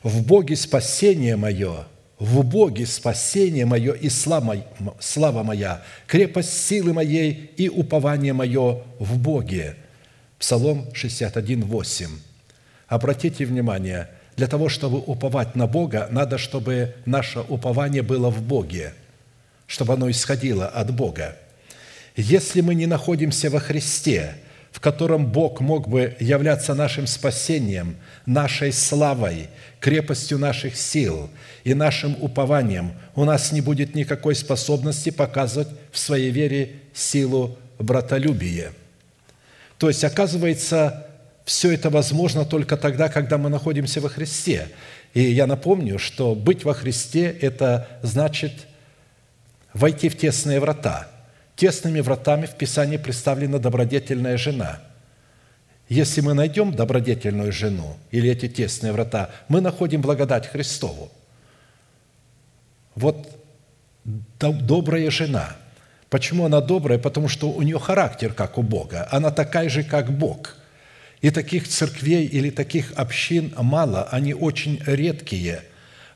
[0.04, 1.86] В Боге спасение мое–
[2.20, 9.78] в Боге спасение мое и слава моя, крепость силы моей и упование мое в Боге».
[10.38, 12.10] Псалом 61, 8.
[12.88, 18.94] Обратите внимание, для того, чтобы уповать на Бога, надо, чтобы наше упование было в Боге,
[19.68, 21.38] чтобы оно исходило от Бога.
[22.16, 24.36] Если мы не находимся во Христе,
[24.72, 31.30] в котором Бог мог бы являться нашим спасением, нашей славой, крепостью наших сил
[31.64, 38.74] и нашим упованием, у нас не будет никакой способности показывать в своей вере силу братолюбия.
[39.78, 41.08] То есть, оказывается,
[41.46, 44.68] все это возможно только тогда, когда мы находимся во Христе.
[45.14, 48.52] И я напомню, что быть во Христе– это значит
[49.74, 51.10] войти в тесные врата.
[51.60, 54.80] Тесными вратами в Писании представлена добродетельная жена.
[55.90, 61.12] Если мы найдем добродетельную жену или эти тесные врата, мы находим благодать Христову.
[62.96, 63.30] Вот
[64.06, 65.58] добрая жена.
[66.10, 66.98] Почему она добрая?
[66.98, 69.08] Потому что у нее характер, как у Бога.
[69.12, 70.56] Она такая же, как Бог–
[71.22, 75.64] и таких церквей или таких общин мало, они очень редкие.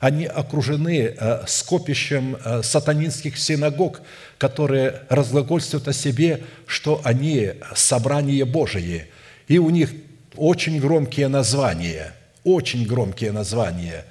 [0.04, 4.02] Они окружены э, скопищем э, сатанинских синагог,
[4.36, 9.08] которые разглагольствуют о себе, что они собрание Божие.
[9.48, 9.94] И у них
[10.36, 12.12] очень громкие названия,
[12.44, 14.04] очень громкие названия.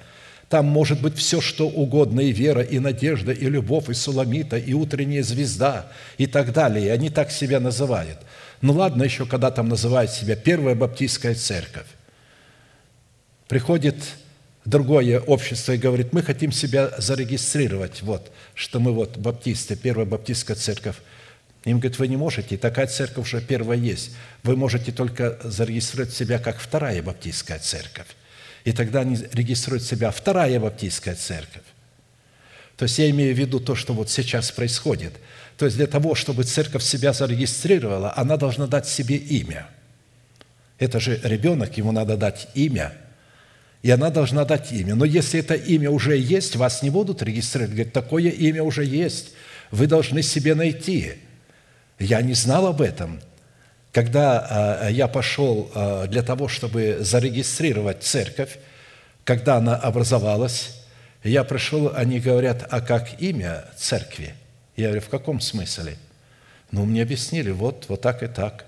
[0.48, 4.72] Там может быть все, что угодно, и вера, и надежда, и любовь, и суламита, и
[4.72, 6.92] утренняя звезда, и так далее.
[6.92, 8.18] Они так себя называют–
[8.60, 11.86] ну ладно еще, когда там называют себя Первая Баптистская Церковь.
[13.46, 13.96] Приходит
[14.64, 20.56] другое общество и говорит, мы хотим себя зарегистрировать, вот, что мы вот баптисты, Первая Баптистская
[20.56, 20.96] Церковь.
[21.64, 24.10] Им говорят, вы не можете, такая церковь уже первая есть.
[24.42, 28.08] Вы можете только зарегистрировать себя как Вторая Баптистская Церковь.
[28.64, 31.62] И тогда они регистрируют себя Вторая Баптистская Церковь.
[32.76, 35.12] То есть я имею в виду то, что вот сейчас происходит–
[35.56, 39.68] то есть для того, чтобы церковь себя зарегистрировала, она должна дать себе имя.
[40.78, 42.92] Это же ребенок, ему надо дать имя,
[43.84, 44.96] и она должна дать имя.
[44.96, 47.74] Но если это имя уже есть, вас не будут регистрировать.
[47.74, 49.34] Говорит, такое имя уже есть,
[49.70, 51.12] вы должны себе найти.
[51.98, 53.20] Я не знал об этом.
[53.92, 58.58] Когда а, я пошел а, для того, чтобы зарегистрировать церковь,
[59.22, 60.82] когда она образовалась,
[61.22, 64.34] я пришел, они говорят, а как имя церкви–
[64.76, 65.96] я говорю, в каком смысле?
[66.70, 68.66] Ну, мне объяснили, вот, вот так и так.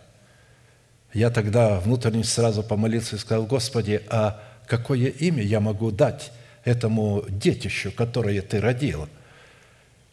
[1.13, 6.33] Я тогда внутренне сразу помолился и сказал, Господи, а какое имя я могу дать
[6.65, 9.09] этому детищу, которое Ты родил?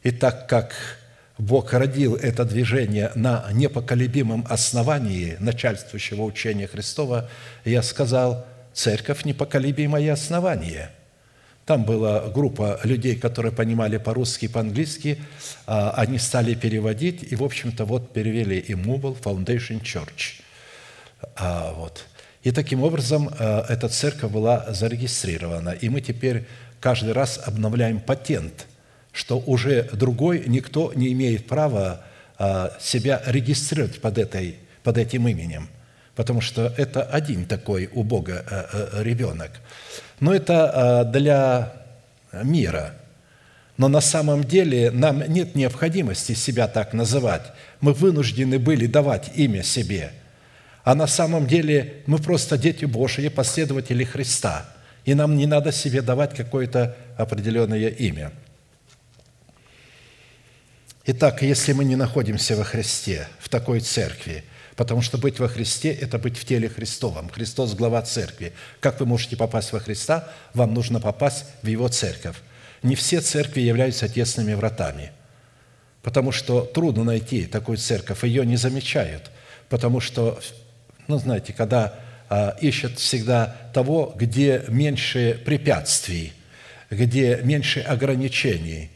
[0.04, 0.74] И так как
[1.38, 7.30] Бог родил это движение на непоколебимом основании начальствующего учения Христова,
[7.66, 10.92] я сказал, церковь– непоколебимое основание–
[11.66, 15.22] там была группа людей, которые понимали по-русски и по-английски.
[15.66, 20.42] А, они стали переводить, и, в общем-то, вот перевели Immovable Foundation Church.
[21.36, 22.06] А, вот.
[22.44, 25.72] И таким образом а, эта церковь была зарегистрирована.
[25.72, 26.46] И мы теперь
[26.80, 28.68] каждый раз обновляем патент,
[29.12, 32.04] что уже другой никто не имеет права
[32.82, 35.70] себя регистрировать под, этой, под этим именем,
[36.16, 38.44] потому что это один такой у Бога
[39.02, 39.52] ребенок–
[40.24, 41.74] но это для
[42.44, 42.94] мира.
[43.76, 47.52] Но на самом деле нам нет необходимости себя так называть.
[47.82, 50.14] Мы вынуждены были давать имя себе.
[50.84, 54.70] А на самом деле мы просто дети Божьи, последователи Христа.
[55.06, 58.32] И нам не надо себе давать какое-то определенное имя.
[61.06, 64.44] Итак, если мы не находимся во Христе, в такой церкви–
[64.76, 67.30] Потому что быть во Христе– это быть в теле Христовом.
[67.30, 68.54] Христос– глава церкви.
[68.80, 70.30] Как вы можете попасть во Христа?
[70.54, 72.38] Вам нужно попасть в Его церковь.
[72.82, 75.12] Не все церкви являются тесными вратами,
[76.02, 79.32] потому что трудно найти такую церковь, ее не замечают,
[79.70, 80.40] потому что,
[81.08, 81.94] ну, знаете, когда
[82.30, 86.34] а, ищут всегда того, где меньше препятствий,
[86.90, 88.90] где меньше ограничений.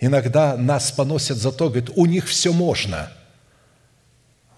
[0.00, 3.10] Иногда нас поносят за то, говорят, у них все можно–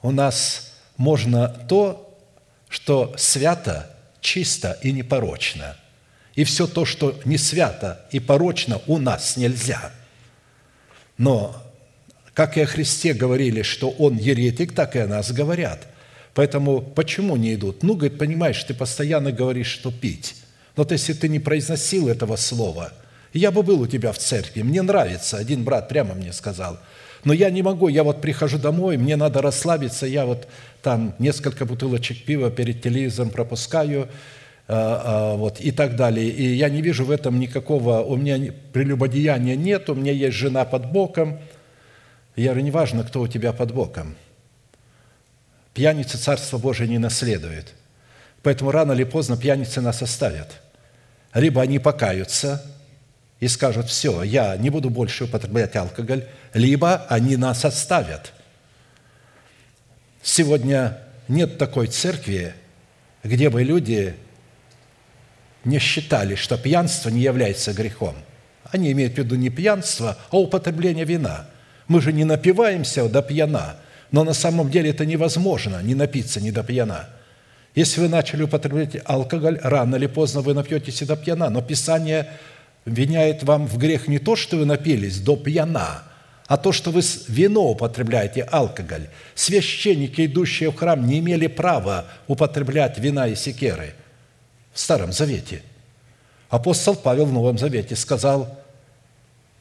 [0.05, 2.15] у нас можно то,
[2.69, 5.79] что свято, чисто и непорочно.
[6.35, 9.93] И все то, что не свято и порочно, у нас нельзя.
[11.17, 11.57] Но,
[12.35, 15.87] как и о Христе говорили, что Он еретик, так и о нас говорят.
[16.35, 17.83] Поэтому почему не идут?
[17.83, 20.37] Ну, говорит, понимаешь, ты постоянно говоришь, что пить.
[20.77, 22.93] Но вот если ты не произносил этого слова,
[23.33, 26.79] я бы был у тебя в церкви, мне нравится, один брат прямо мне сказал–
[27.25, 30.47] но я не могу, я вот прихожу домой, мне надо расслабиться, я вот
[30.83, 34.09] там несколько бутылочек пива перед телевизором пропускаю,
[34.69, 36.29] а, а, вот, и так далее.
[36.29, 40.65] И я не вижу в этом никакого, у меня прелюбодеяния нет, у меня есть жена
[40.65, 41.39] под боком.
[42.37, 44.17] Я говорю, неважно, кто у тебя под боком.
[45.75, 47.75] Пьяница Царство Божие не наследует.
[48.43, 50.61] Поэтому рано или поздно пьяницы нас оставят.
[51.35, 52.65] либо они покаются
[53.41, 58.33] и скажут, все, я не буду больше употреблять алкоголь, либо они нас оставят.
[60.23, 62.55] Сегодня нет такой церкви,
[63.25, 64.15] где бы люди
[65.65, 68.15] не считали, что пьянство не является грехом.
[68.65, 71.47] Они имеют в виду не пьянство, а употребление вина.
[71.89, 73.77] Мы же не напиваемся до пьяна,
[74.15, 77.09] но на самом деле это невозможно не напиться не до пьяна.
[77.75, 81.51] Если вы начали употреблять алкоголь, рано или поздно вы напьетесь и до пьяна.
[81.51, 82.31] Но Писание
[82.85, 86.05] виняет вам в грех не то, что вы напились до пьяна,
[86.47, 89.09] а то, что вы вино употребляете, алкоголь.
[89.35, 93.95] Священники, идущие в храм, не имели права употреблять вина и секеры
[94.73, 95.61] в Старом Завете.
[96.51, 98.61] Апостол Павел в Новом Завете сказал,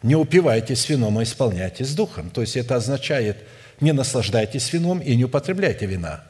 [0.03, 2.29] не упивайтесь вином, а исполняйтесь духом.
[2.29, 3.37] То есть это означает,
[3.79, 6.23] не наслаждайтесь вином и не употребляйте вина.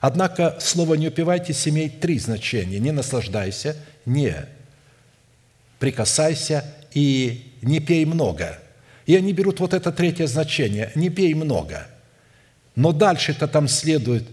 [0.00, 2.78] Однако слово «не упивайтесь» имеет три значения.
[2.78, 3.76] Не наслаждайся,
[4.06, 4.34] не
[5.78, 8.58] прикасайся и не пей много–
[9.08, 11.86] и они берут вот это третье значение– не пей много.
[12.74, 14.28] Но дальше-то там следует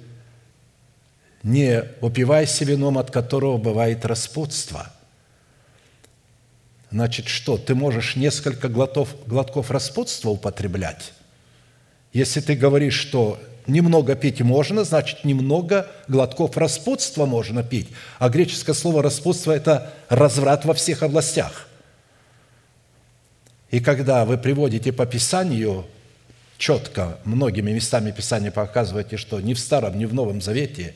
[1.43, 4.91] не упивайся вином, от которого бывает распутство.
[6.91, 7.57] Значит, что?
[7.57, 11.13] Ты можешь несколько глотков, глотков распутства употреблять?
[12.15, 17.89] Если ты говоришь, что немного пить можно, значит, немного глотков распутства можно пить.
[18.17, 21.67] А греческое слово «распутство»– это разврат во всех областях–
[23.75, 25.85] и когда вы приводите по Писанию,
[26.57, 30.95] четко, многими местами Писания показываете, что ни в Старом, ни в Новом Завете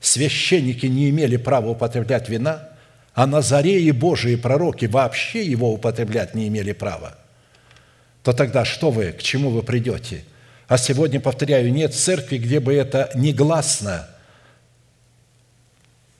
[0.00, 2.68] священники не имели права употреблять вина,
[3.14, 7.18] а Назареи Божии пророки вообще его употреблять не имели права,
[8.22, 10.22] то тогда что вы, к чему вы придете?
[10.68, 14.08] А сегодня, повторяю, нет церкви, где бы это негласно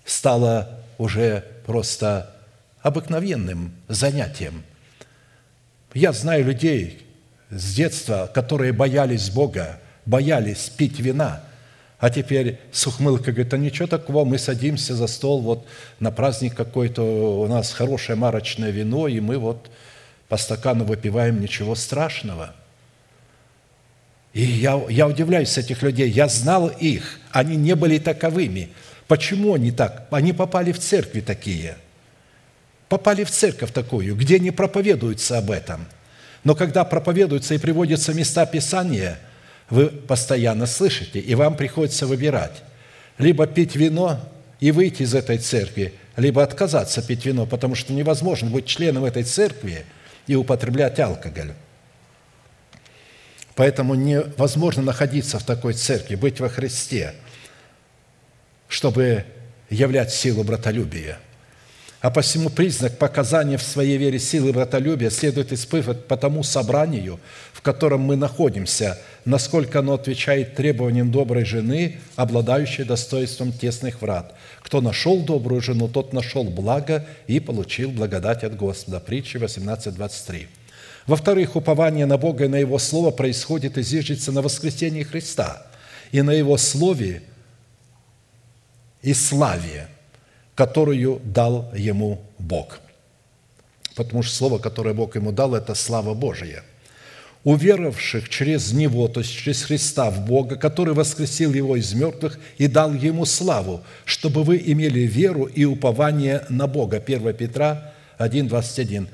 [0.05, 2.35] стало уже просто
[2.83, 4.63] обыкновенным занятием–
[5.97, 7.07] я знаю людей
[7.49, 11.43] с детства, которые боялись Бога, боялись пить вина,
[11.99, 15.67] а теперь с ухмылкой говорит, а ничего такого, мы садимся за стол, вот
[15.99, 17.03] на праздник какой-то,
[17.41, 19.71] у нас хорошее марочное вино, и мы вот
[20.29, 22.55] по стакану выпиваем, ничего страшного.
[24.37, 28.69] И я, я удивляюсь этих людей, я знал их, они не были таковыми.
[29.09, 30.07] Почему они так?
[30.11, 31.77] Они попали в церкви такие–
[32.89, 35.87] попали в церковь такую, где не проповедуется об этом.
[36.45, 39.19] Но когда проповедуются и приводятся места Писания,
[39.69, 42.63] вы постоянно слышите, и вам приходится выбирать.
[43.19, 44.21] Либо пить вино
[44.61, 49.25] и выйти из этой церкви, либо отказаться пить вино, потому что невозможно быть членом этой
[49.25, 49.85] церкви
[50.27, 51.53] и употреблять алкоголь.
[53.57, 57.15] Поэтому невозможно находиться в такой церкви, быть во Христе,
[58.69, 59.25] чтобы
[59.69, 61.19] являть силу братолюбия–
[62.07, 67.19] а посему признак показания в своей вере силы братолюбия следует испытывать по тому собранию,
[67.53, 74.37] в котором мы находимся, насколько оно отвечает требованиям доброй жены, обладающей достоинством тесных врат.
[74.61, 79.01] Кто нашел добрую жену, тот нашел благо и получил благодать от Господа.
[79.01, 80.47] Притча 18.23.
[81.07, 85.67] Во-вторых, упование на Бога и на Его Слово происходит и зиждется на воскресении Христа
[86.13, 87.23] и на Его Слове
[89.03, 89.89] и славе–
[90.57, 92.81] которую дал ему Бог.
[93.95, 96.65] Потому что слово, которое Бог ему дал, это слава Божия.
[97.45, 102.67] Уверовавших через Него, то есть через Христа в Бога, который воскресил Его из мертвых и
[102.67, 106.97] дал Ему славу, чтобы вы имели веру и упование на Бога.
[106.97, 109.09] 1 Петра 1, 21.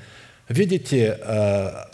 [0.53, 1.85] Видите, э,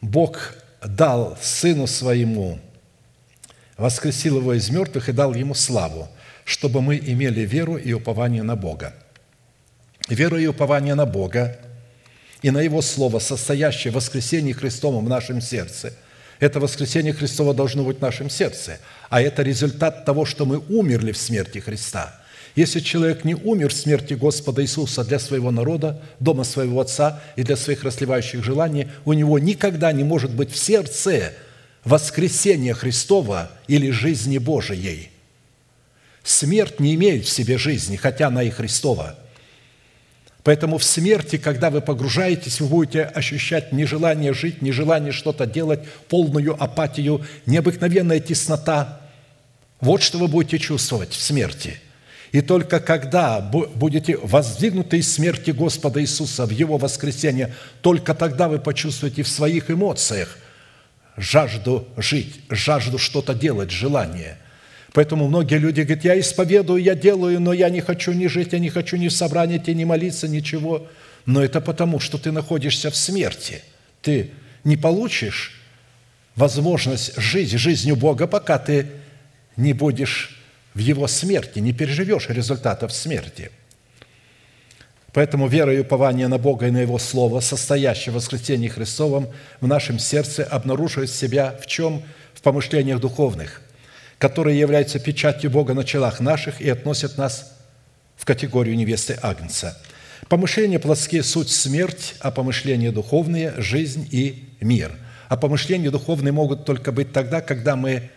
[0.00, 0.54] Бог
[0.84, 2.58] дал Сыну Своему,
[3.76, 6.08] воскресил Его из мертвых и дал Ему славу–
[6.46, 8.94] чтобы мы имели веру и упование на Бога.
[10.08, 11.58] Вера и упование на Бога
[12.40, 15.92] и на Его Слово, состоящее в воскресении Христовом в нашем сердце.
[16.38, 18.78] Это воскресение Христово должно быть в нашем сердце,
[19.10, 22.14] а это результат того, что мы умерли в смерти Христа.
[22.56, 27.44] Если человек не умер в смерти Господа Иисуса для своего народа, дома своего Отца и
[27.44, 31.34] для своих расливающих желаний, у него никогда не может быть в сердце
[31.84, 35.10] воскресения Христова или жизни Божией–
[36.26, 39.16] Смерть не имеет в себе жизни, хотя она и Христова.
[40.42, 46.60] Поэтому в смерти, когда вы погружаетесь, вы будете ощущать нежелание жить, нежелание что-то делать, полную
[46.60, 49.02] апатию, необыкновенная теснота.
[49.80, 51.80] Вот что вы будете чувствовать в смерти.
[52.32, 58.58] И только когда будете воздвигнуты из смерти Господа Иисуса в Его воскресение, только тогда вы
[58.58, 60.38] почувствуете в своих эмоциях
[61.16, 64.38] жажду жить, жажду что-то делать, желание–
[64.96, 68.58] Поэтому многие люди говорят, я исповедую, я делаю, но я не хочу ни жить, я
[68.58, 70.86] не хочу ни в собрании, ни молиться, ничего.
[71.26, 73.62] Но это потому, что ты находишься в смерти.
[74.00, 74.30] Ты
[74.64, 75.60] не получишь
[76.34, 78.86] возможность жить жизнью Бога, пока ты
[79.58, 80.35] не будешь
[80.76, 83.50] в Его смерти, не переживешь результатов смерти.
[85.14, 89.30] Поэтому вера и упование на Бога и на Его Слово, состоящее в воскресении Христовом,
[89.62, 92.02] в нашем сердце обнаруживает себя в чем?
[92.34, 93.62] В помышлениях духовных,
[94.18, 97.56] которые являются печатью Бога на челах наших и относят нас
[98.14, 99.80] в категорию невесты Агнца.
[100.28, 104.92] Помышления плотские– суть смерть, а помышления духовные– жизнь и мир.
[105.30, 108.10] А помышления духовные могут только быть тогда, когда мы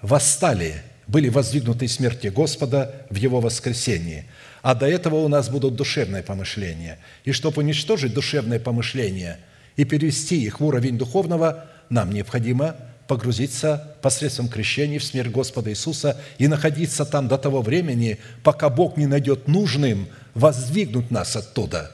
[0.00, 4.26] восстали, были воздвигнуты смерти Господа в Его воскресении–
[4.64, 6.98] а до этого у нас будут душевные помышления.
[7.24, 9.38] И чтобы уничтожить душевные помышления
[9.76, 12.74] и перевести их в уровень духовного, нам необходимо
[13.06, 18.96] погрузиться посредством крещения в смерть Господа Иисуса и находиться там до того времени, пока Бог
[18.96, 21.90] не найдет нужным воздвигнуть нас оттуда.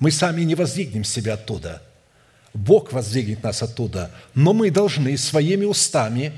[0.00, 1.80] Мы сами не воздвигнем себя оттуда.
[2.54, 6.32] Бог воздвигнет нас оттуда, но мы должны своими устами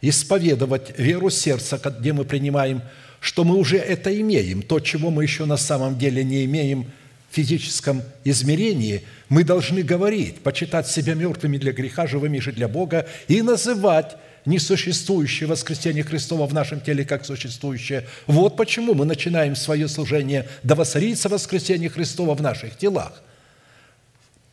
[0.00, 2.82] исповедовать веру сердца, где мы принимаем
[3.20, 6.90] что мы уже это имеем, то, чего мы еще на самом деле не имеем
[7.30, 13.06] в физическом измерении, мы должны говорить, почитать себя мертвыми для греха, живыми же для Бога
[13.26, 18.06] и называть несуществующее воскресение Христова в нашем теле как существующее.
[18.26, 23.22] Вот почему мы начинаем свое служение «Да воцарится воскресение Христова в наших телах».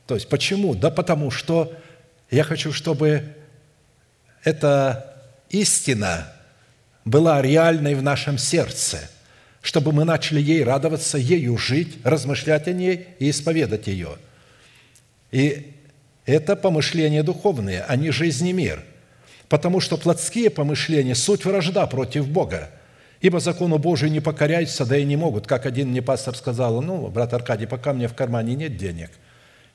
[0.07, 0.75] То есть почему?
[0.75, 1.73] Да потому что
[2.29, 3.23] я хочу, чтобы
[4.43, 5.14] эта
[5.61, 6.27] истина
[7.03, 9.09] была реальной в нашем сердце,
[9.61, 14.17] чтобы мы начали ей радоваться, ею жить, размышлять о ней и исповедать ее.
[15.31, 15.73] И
[16.25, 18.83] это помышления духовные, а не жизнь мир.
[19.47, 22.71] Потому что плотские помышления– суть вражда против Бога.
[23.21, 25.47] Ибо закону Божию не покоряются, да и не могут.
[25.47, 29.11] Как один мне пастор сказал, ну, брат Аркадий, пока мне в кармане нет денег,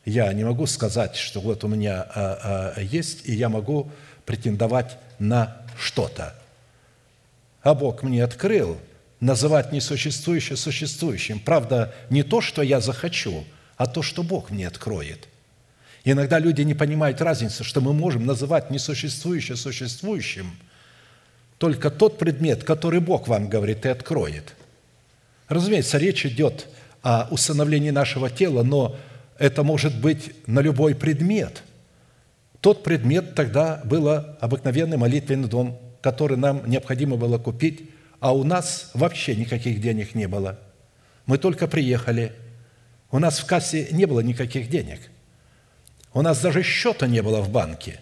[0.05, 3.91] я не могу сказать, что вот у меня а, а, есть, и я могу
[4.25, 6.41] претендовать на что-то
[7.63, 8.79] а Бог мне открыл
[9.21, 11.41] называть несуществующее существующим.
[11.41, 13.45] Правда, не то, что я захочу,
[13.77, 15.29] а то, что Бог мне откроет.
[16.05, 20.51] Иногда люди не понимают разницу, что мы можем называть несуществующее существующим
[21.59, 24.55] только тот предмет, который Бог вам говорит и откроет.
[25.49, 26.69] Разумеется, речь идет
[27.03, 28.97] о усыновлении нашего тела, но
[29.39, 31.63] это может быть на любой предмет.
[32.61, 37.91] Тот предмет тогда был обыкновенный молитвенный дом который нам необходимо было купить,
[38.21, 40.59] а у нас вообще никаких денег не было.
[41.27, 42.33] Мы только приехали.
[43.11, 45.01] У нас в кассе не было никаких денег.
[46.13, 48.01] У нас даже счета не было в банке.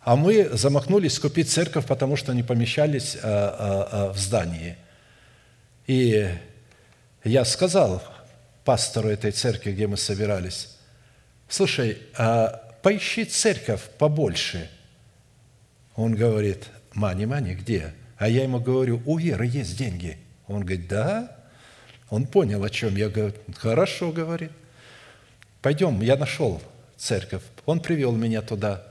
[0.00, 4.76] А мы замахнулись купить церковь, потому что не помещались а, а, а, в здании.
[5.86, 6.28] И
[7.24, 8.02] я сказал
[8.64, 10.76] пастору этой церкви, где мы собирались,
[11.48, 11.98] слушай,
[12.84, 14.70] поищи церковь побольше–
[15.96, 17.94] он говорит, мани, мани, где?
[18.16, 20.18] А я ему говорю, у Веры есть деньги.
[20.46, 21.36] Он говорит, да.
[22.10, 23.34] Он понял, о чем я говорю.
[23.56, 24.50] Хорошо, говорит.
[25.62, 26.60] Пойдем, я нашел
[26.96, 27.42] церковь.
[27.64, 28.84] Он привел меня туда.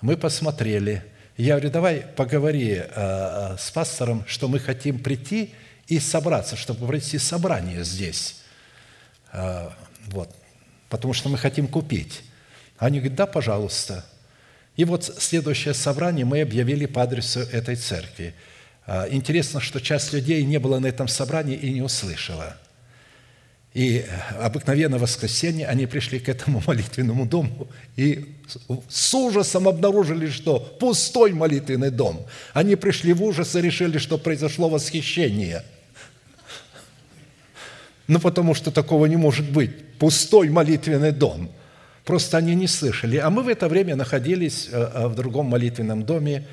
[0.00, 1.04] Мы посмотрели.
[1.36, 5.54] Я говорю, давай поговори э, э, с пастором, что мы хотим прийти
[5.86, 8.42] и собраться, чтобы провести собрание здесь.
[9.32, 9.70] Э,
[10.06, 10.34] вот.
[10.88, 12.22] Потому что мы хотим купить.
[12.78, 14.04] Они говорят, да, пожалуйста.
[14.76, 18.34] И вот следующее собрание мы объявили по адресу этой церкви.
[18.86, 22.56] А, интересно, что часть людей не было на этом собрании и не услышала.
[23.74, 24.06] И
[24.40, 28.36] обыкновенно в воскресенье они пришли к этому молитвенному дому и
[28.88, 32.24] с ужасом обнаружили, что пустой молитвенный дом.
[32.54, 35.64] Они пришли в ужас и решили, что произошло восхищение.
[38.06, 39.98] Ну, потому что такого не может быть.
[39.98, 41.50] Пустой молитвенный дом–
[42.08, 43.18] Просто они не слышали.
[43.18, 46.46] А мы в это время находились э, э, в другом молитвенном доме,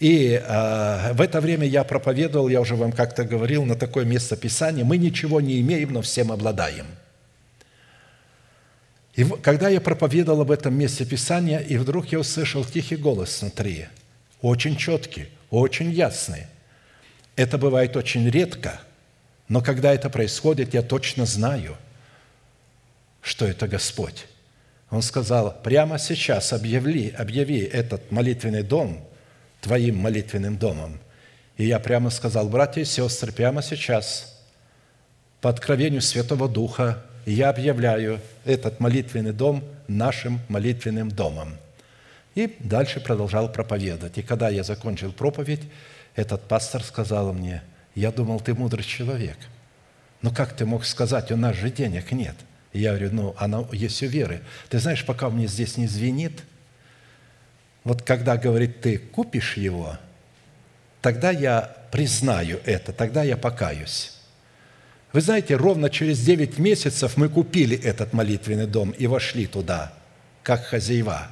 [0.00, 4.34] и э, в это время я проповедовал, я уже вам как-то говорил, на такое место
[4.34, 6.86] Писания, мы ничего не имеем, но всем обладаем.
[9.14, 13.88] И когда я проповедовал об этом месте Писания, и вдруг я услышал тихий голос внутри,
[14.40, 16.46] очень четкий, очень ясный.
[17.36, 18.80] Это бывает очень редко,
[19.48, 21.76] но когда это происходит, я точно знаю,
[23.20, 24.28] что это Господь.
[24.94, 29.04] Он сказал, прямо сейчас объяви, объяви этот молитвенный дом
[29.60, 31.00] твоим молитвенным домом.
[31.56, 34.40] И я прямо сказал, братья и сестры, прямо сейчас,
[35.40, 41.56] по откровению Святого Духа, я объявляю этот молитвенный дом нашим молитвенным домом.
[42.36, 44.18] И дальше продолжал проповедовать.
[44.18, 45.62] И когда я закончил проповедь,
[46.14, 47.64] этот пастор сказал мне,
[47.96, 49.38] я думал, ты мудрый человек.
[50.22, 52.36] Но как ты мог сказать, у нас же денег нет?
[52.74, 54.42] Я говорю, ну, она есть у веры.
[54.68, 56.42] Ты знаешь, пока мне здесь не звенит,
[57.84, 59.96] вот когда, говорит, ты купишь его,
[61.00, 64.12] тогда я признаю это, тогда я покаюсь.
[65.12, 69.94] Вы знаете, ровно через 9 месяцев мы купили этот молитвенный дом и вошли туда,
[70.42, 71.28] как хозяева.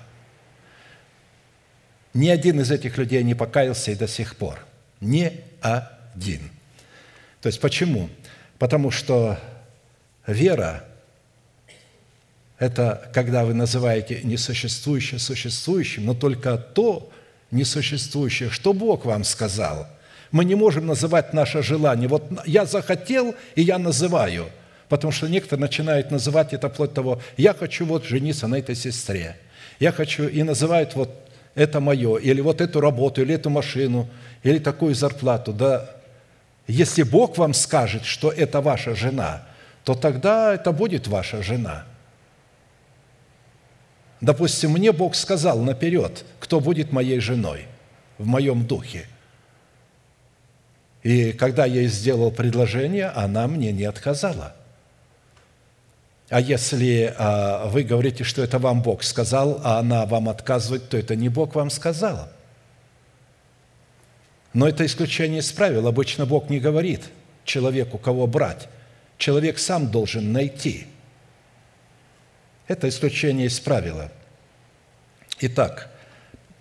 [2.14, 4.64] Ни один из этих людей не покаялся и до сих пор.
[5.01, 6.53] Ни один.
[7.40, 8.11] То есть почему?
[8.61, 9.40] Потому что
[10.24, 10.84] вера–
[12.62, 17.10] это когда вы называете несуществующее существующим, но только то
[17.50, 19.86] несуществующее, что Бог вам сказал–
[20.32, 22.08] мы не можем называть наше желание.
[22.08, 24.46] Вот я захотел, и я называю.
[24.88, 29.36] Потому что некоторые начинают называть это вплоть того, я хочу вот жениться на этой сестре.
[29.78, 31.10] Я хочу, и называют вот
[31.54, 34.08] это мое, или вот эту работу, или эту машину,
[34.42, 35.52] или такую зарплату.
[35.52, 35.90] Да
[36.66, 39.42] если Бог вам скажет, что это ваша жена,
[39.84, 41.84] то тогда это будет ваша жена.
[44.23, 47.66] Допустим, мне Бог сказал наперед, кто будет моей женой
[48.18, 49.07] в моем духе.
[51.03, 54.55] И когда я ей сделал предложение, она мне не отказала.
[56.29, 60.97] А если а, вы говорите, что это вам Бог сказал, а она вам отказывает, то
[60.97, 62.29] это не Бог вам сказал.
[64.55, 65.89] Но это исключение из правил.
[65.89, 67.03] Обычно Бог не говорит
[67.45, 68.68] человеку, кого брать.
[69.18, 70.87] Человек сам должен найти.
[72.73, 74.11] Это исключение из правила.
[75.41, 75.91] Итак,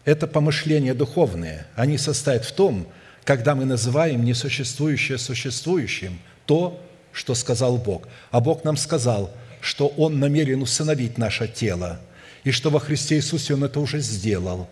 [0.03, 1.67] это помышления духовные.
[1.73, 2.85] Они состоят в том,
[3.23, 6.83] когда мы называем несуществующее существующим, то,
[7.13, 8.09] что сказал Бог.
[8.29, 9.31] А Бог нам сказал,
[9.61, 12.01] что Он намерен усыновить наше тело,
[12.43, 14.67] и что во Христе Иисусе Он это уже сделал,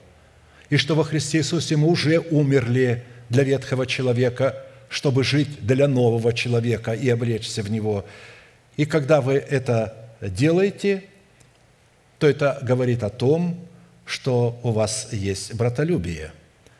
[0.70, 6.34] и что во Христе Иисусе мы уже умерли для ветхого человека, чтобы жить для нового
[6.34, 8.06] человека и облечься в него.
[8.76, 11.06] И когда вы это делаете,
[12.20, 13.59] то это говорит о том,
[14.05, 16.32] что у вас есть братолюбие–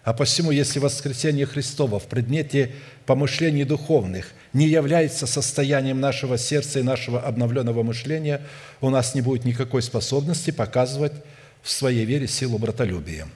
[0.09, 2.71] а посему, если воскресение Христова в предмете
[3.05, 8.41] помышлений духовных не является состоянием нашего сердца и нашего обновленного мышления,
[8.81, 11.13] у нас не будет никакой способности показывать
[11.61, 13.27] в своей вере силу братолюбия.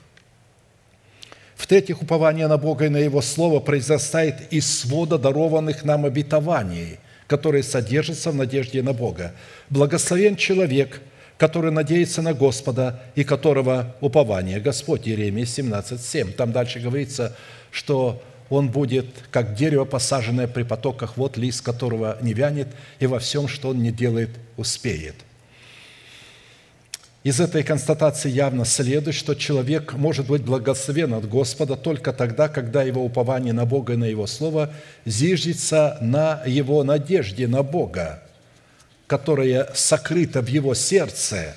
[1.56, 6.98] В-третьих, упование на Бога и на Его Слово произрастает из свода дарованных нам обетований,
[7.28, 9.36] которые содержатся в надежде на Бога.
[9.70, 11.02] Благословен человек–
[11.38, 15.08] который надеется на Господа и которого упование Господь.
[15.08, 16.34] Иеремия 17:7.
[16.34, 17.36] Там дальше говорится,
[17.72, 22.68] что он будет как дерево, посаженное при потоках вод, лист которого не вянет,
[23.00, 25.16] и во всем, что он не делает, успеет.
[27.24, 32.84] Из этой констатации явно следует, что человек может быть благословен от Господа только тогда, когда
[32.84, 34.74] его упование на Бога и на Его Слово
[35.06, 38.22] зиждется на его надежде на Бога–
[39.14, 41.56] которое сокрыто в его сердце,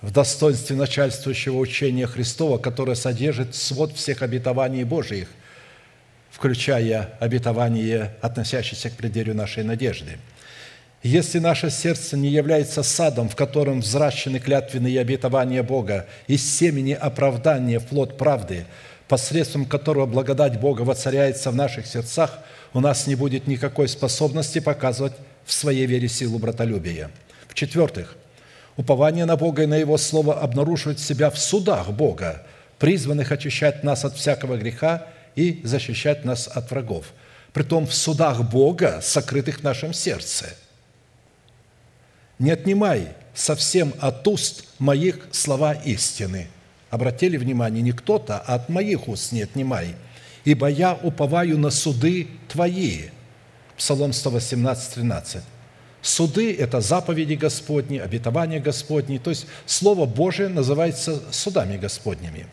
[0.00, 5.28] в достоинстве начальствующего учения Христова, которое содержит свод всех обетований Божьих,
[6.30, 10.16] включая обетование, относящееся к преддверию нашей надежды.
[11.02, 17.78] Если наше сердце не является садом, в котором взращены клятвенные обетования Бога, из семени оправдания
[17.78, 18.64] плод правды,
[19.06, 22.38] посредством которого благодать Бога воцаряется в наших сердцах,
[22.72, 25.12] у нас не будет никакой способности показывать
[25.46, 27.10] в своей вере силу братолюбия.
[27.48, 28.16] В-четвертых,
[28.76, 32.44] упование на Бога и на Его Слово обнаруживает себя в судах Бога,
[32.78, 37.06] призванных очищать нас от всякого греха и защищать нас от врагов.
[37.52, 40.54] Притом в судах Бога, сокрытых в нашем сердце.
[42.38, 46.48] «Не отнимай совсем от уст моих слова истины».
[46.90, 49.94] Обратили внимание, не кто-то, а от моих уст не отнимай.
[50.44, 53.06] «Ибо я уповаю на суды твои».
[53.76, 55.42] Псалом 118, 13.
[56.02, 62.46] Суды– это заповеди Господни, обетования Господни, то есть Слово Божие называется судами Господними.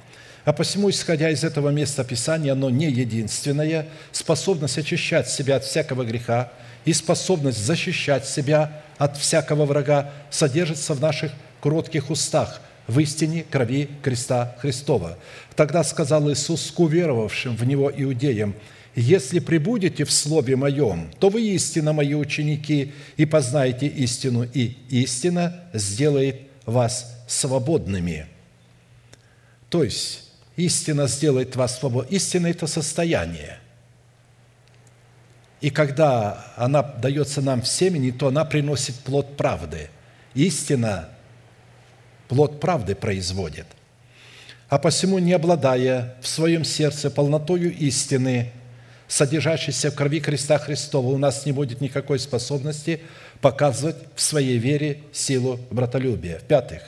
[0.45, 6.03] А посему, исходя из этого места Писания, оно не единственное, способность очищать себя от всякого
[6.03, 6.51] греха
[6.83, 13.89] и способность защищать себя от всякого врага содержится в наших кротких устах, в истине крови
[14.01, 15.17] креста Христова.
[15.55, 18.55] Тогда сказал Иисус к уверовавшим в Него иудеям,
[18.95, 25.63] если прибудете в Слове Моем, то вы истинно Мои ученики, и познаете истину, и истина
[25.73, 28.27] сделает вас свободными».
[29.69, 32.15] То есть, истина сделает вас свободными.
[32.15, 33.57] Истина– это состояние.
[35.61, 39.89] И когда она дается нам в семени, то она приносит плод правды.
[40.35, 41.09] Истина
[42.27, 43.65] плод правды производит.
[44.69, 48.51] А посему, не обладая в своем сердце полнотою истины,
[49.13, 52.99] содержащейся в крови креста Христова, у нас не будет никакой способности
[53.41, 56.39] показывать в своей вере силу братолюбия.
[56.39, 56.81] В-пятых,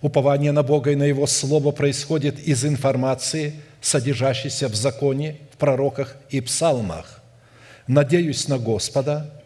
[0.00, 6.16] упование на Бога и на Его Слово происходит из информации, содержащейся в законе, в пророках
[6.30, 7.20] и псалмах.
[7.88, 9.42] «Надеюсь на Господа,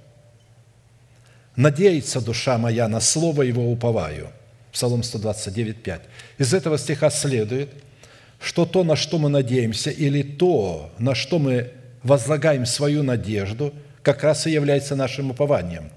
[1.56, 4.28] надеется душа моя, на Слово Его уповаю».
[4.72, 6.02] Псалом 129, 5.
[6.36, 7.70] Из этого стиха следует,
[8.38, 14.22] что то, на что мы надеемся, или то, на что мы возлагаем свою надежду, как
[14.22, 15.90] раз и является нашим упованием.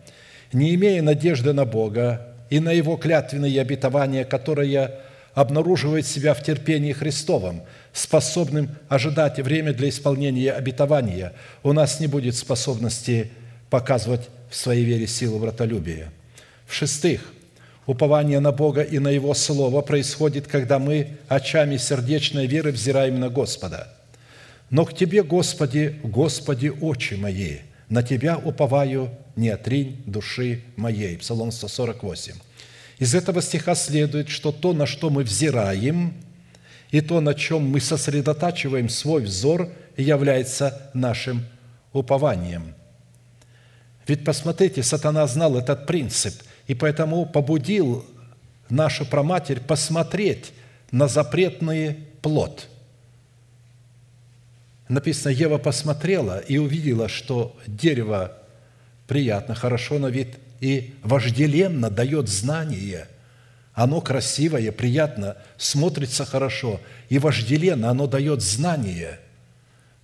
[0.52, 5.00] Не имея надежды на Бога и на Его клятвенные обетования, которые
[5.34, 11.34] обнаруживает себя в терпении Христовом, способным ожидать время для исполнения обетования,
[11.64, 13.32] у нас не будет способности
[13.70, 16.12] показывать в своей вере силу братолюбия.
[16.68, 17.22] В-шестых,
[17.88, 23.30] упование на Бога и на Его Слово происходит, когда мы очами сердечной веры взираем на
[23.30, 23.92] Господа–
[24.70, 27.58] но к Тебе, Господи, Господи, очи мои,
[27.90, 31.18] на Тебя уповаю, не отринь души моей».
[31.18, 32.34] Псалом 148.
[33.00, 36.14] Из этого стиха следует, что то, на что мы взираем,
[36.92, 41.46] и то, на чем мы сосредотачиваем свой взор, является нашим
[41.92, 42.76] упованием.
[44.08, 46.34] Ведь посмотрите, сатана знал этот принцип,
[46.68, 48.06] и поэтому побудил
[48.70, 50.52] нашу проматерь посмотреть
[50.92, 52.70] на запретный плод–
[54.94, 58.34] написано, Ева посмотрела и увидела, что дерево
[59.08, 63.08] приятно, хорошо на вид и вожделенно дает знание.
[63.74, 66.80] Оно красивое, приятно, смотрится хорошо,
[67.10, 69.20] и вожделенно оно дает знание.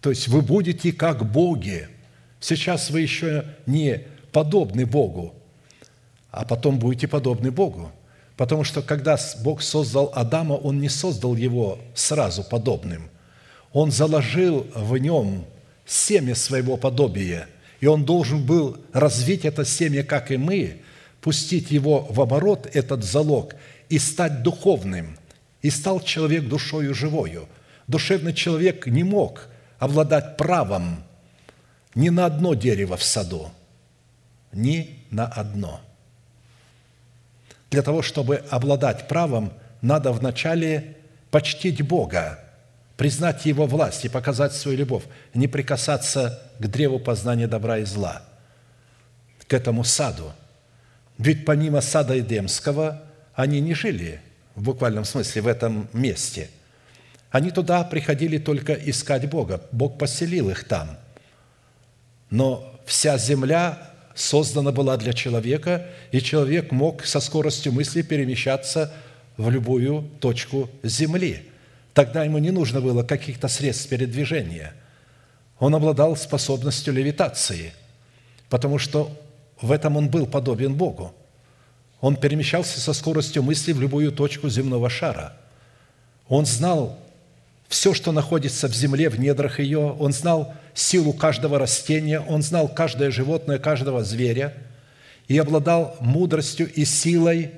[0.01, 1.87] То есть вы будете как боги.
[2.39, 5.35] Сейчас вы еще не подобны Богу,
[6.31, 7.91] а потом будете подобны Богу.
[8.37, 13.09] Потому что когда Бог создал Адама, Он не создал его сразу подобным–
[13.73, 15.45] он заложил в нем
[15.85, 17.47] семя своего подобия,
[17.79, 20.81] и он должен был развить это семя, как и мы,
[21.21, 23.55] пустить его в оборот, этот залог,
[23.89, 25.17] и стать духовным.
[25.61, 27.47] И стал человек душою живою.
[27.87, 31.03] Душевный человек не мог обладать правом
[31.95, 33.49] ни на одно дерево в саду,
[34.53, 35.81] ни на одно.
[37.71, 39.51] Для того, чтобы обладать правом,
[39.81, 40.95] надо вначале
[41.31, 42.38] почтить Бога,
[42.99, 48.23] признать Его власть и показать свою любовь, не прикасаться к древу познания добра и зла,
[49.47, 50.33] к этому саду.
[51.17, 53.01] Ведь помимо сада Эдемского
[53.33, 54.19] они не жили
[54.53, 56.49] в буквальном смысле в этом месте.
[57.31, 59.61] Они туда приходили только искать Бога.
[59.71, 60.97] Бог поселил их там.
[62.29, 68.91] Но вся земля создана была для человека, и человек мог со скоростью мысли перемещаться
[69.37, 71.45] в любую точку земли–
[71.99, 74.73] Тогда ему не нужно было каких-то средств передвижения.
[75.59, 77.73] Он обладал способностью левитации,
[78.47, 79.11] потому что
[79.59, 81.13] в этом он был подобен Богу.
[81.99, 85.35] Он перемещался со скоростью мысли в любую точку земного шара.
[86.29, 86.97] Он знал
[87.67, 89.79] все, что находится в земле, в недрах ее.
[89.79, 94.53] Он знал силу каждого растения, он знал каждое животное, каждого зверя
[95.27, 97.51] и обладал мудростью и силой,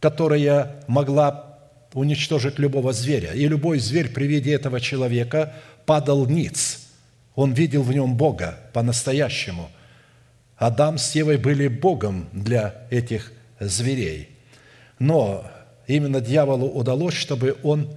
[0.00, 1.53] которая могла
[1.94, 3.32] уничтожить любого зверя.
[3.32, 5.54] И любой зверь при виде этого человека
[5.86, 6.80] падал ниц.
[7.34, 9.70] Он видел в нем Бога по-настоящему.
[10.56, 14.28] Адам с Евой были Богом для этих зверей.
[14.98, 15.44] Но
[15.86, 17.90] именно дьяволу удалось, чтобы он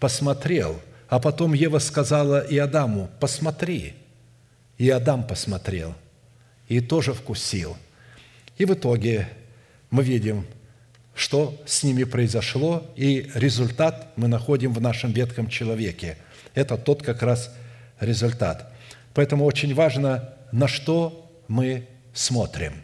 [0.00, 3.94] посмотрел, а потом Ева сказала и Адаму, посмотри.
[4.78, 5.94] И Адам посмотрел,
[6.68, 7.76] и тоже вкусил.
[8.58, 9.28] И в итоге
[9.90, 10.44] мы видим,
[11.14, 16.16] что с ними произошло, и результат мы находим в нашем ветхом человеке.
[16.54, 17.54] Это тот как раз
[18.00, 18.72] результат.
[19.14, 22.74] Поэтому очень важно, на что мы смотрим.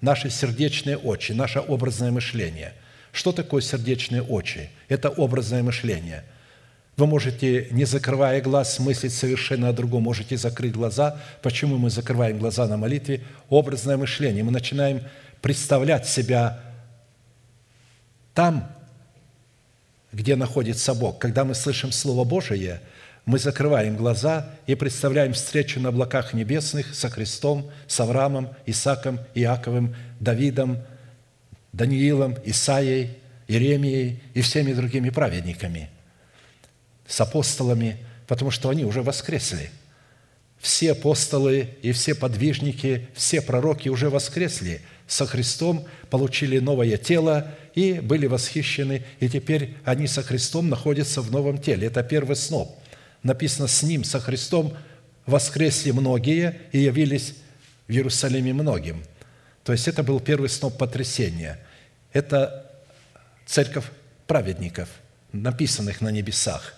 [0.00, 2.74] Наши сердечные очи, наше образное мышление.
[3.12, 4.70] Что такое сердечные очи?
[4.88, 6.24] Это образное мышление.
[6.96, 11.18] Вы можете, не закрывая глаз, мыслить совершенно о другом, можете закрыть глаза.
[11.42, 13.22] Почему мы закрываем глаза на молитве?
[13.48, 14.44] Образное мышление.
[14.44, 15.02] Мы начинаем
[15.40, 16.60] представлять себя
[18.34, 18.70] там,
[20.12, 21.18] где находится Бог.
[21.18, 22.80] Когда мы слышим Слово Божие,
[23.26, 29.94] мы закрываем глаза и представляем встречу на облаках небесных со Христом, с Авраамом, Исаком, Иаковым,
[30.18, 30.78] Давидом,
[31.72, 35.90] Даниилом, Исаией, Иеремией и всеми другими праведниками,
[37.06, 39.70] с апостолами, потому что они уже воскресли.
[40.58, 48.00] все апостолы и все подвижники, все пророки уже воскресли со Христом, получили новое тело и
[48.00, 51.86] были восхищены, и теперь они со Христом находятся в новом теле.
[51.86, 52.78] Это первый сноп.
[53.22, 54.76] Написано, с Ним, со Христом
[55.26, 57.34] воскресли многие и явились
[57.86, 59.02] в Иерусалиме многим.
[59.64, 61.58] То есть это был первый сноп потрясения.
[62.12, 62.70] Это
[63.46, 63.84] церковь
[64.26, 64.88] праведников,
[65.32, 66.74] написанных на небесах.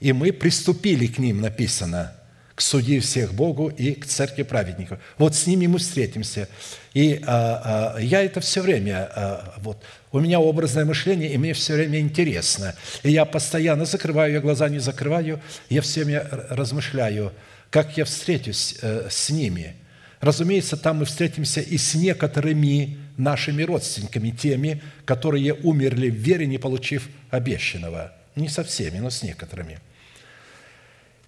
[0.00, 2.14] И мы приступили к ним, написано–
[2.62, 5.00] к судье всех Богу и к церкви праведников.
[5.18, 6.48] Вот с ними мы встретимся.
[6.94, 9.82] И а, а, я это все время, а, вот,
[10.12, 12.76] у меня образное мышление, и мне все время интересно.
[13.02, 15.40] И я постоянно закрываю, я глаза не закрываю,
[15.70, 17.32] я все время размышляю,
[17.70, 19.74] как я встречусь а, с ними.
[20.20, 26.58] Разумеется, там мы встретимся и с некоторыми нашими родственниками, теми, которые умерли в вере, не
[26.58, 28.12] получив обещанного.
[28.36, 29.80] Не со всеми, но с некоторыми–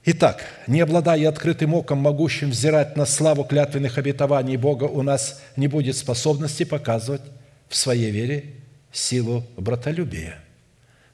[0.06, 5.66] Итак, не обладая открытым оком, могущим взирать на славу клятвенных обетований Бога, у нас не
[5.66, 7.22] будет способности показывать
[7.70, 8.44] в своей вере
[8.92, 10.38] силу братолюбия.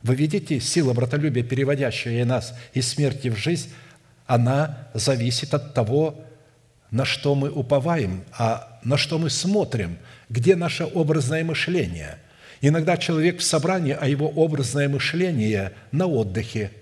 [0.03, 3.71] Вы видите, сила братолюбия, переводящая нас из смерти в жизнь,
[4.27, 6.25] она зависит от того,
[6.91, 12.19] на что мы уповаем, а на что мы смотрим, где наше образное мышление.
[12.61, 16.73] Иногда человек в собрании, а его образное мышление на отдыхе–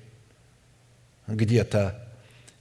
[1.29, 2.09] где-то,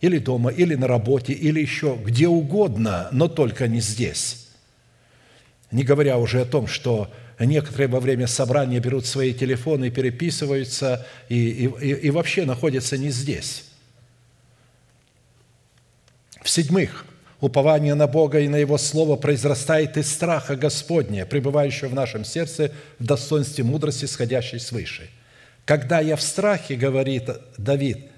[0.01, 4.49] или дома, или на работе, или еще где угодно, но только не здесь.
[5.71, 11.65] Не говоря уже о том, что некоторые во время собрания берут свои телефоны, переписываются и,
[11.65, 13.65] и, и вообще находятся не здесь.
[16.43, 17.05] В-седьмых,
[17.41, 22.71] упование на Бога и на Его Слово произрастает из страха Господня, пребывающего в нашем сердце
[22.99, 25.09] в достоинстве мудрости, сходящей свыше.
[25.65, 28.11] Когда я в страхе, говорит Давид–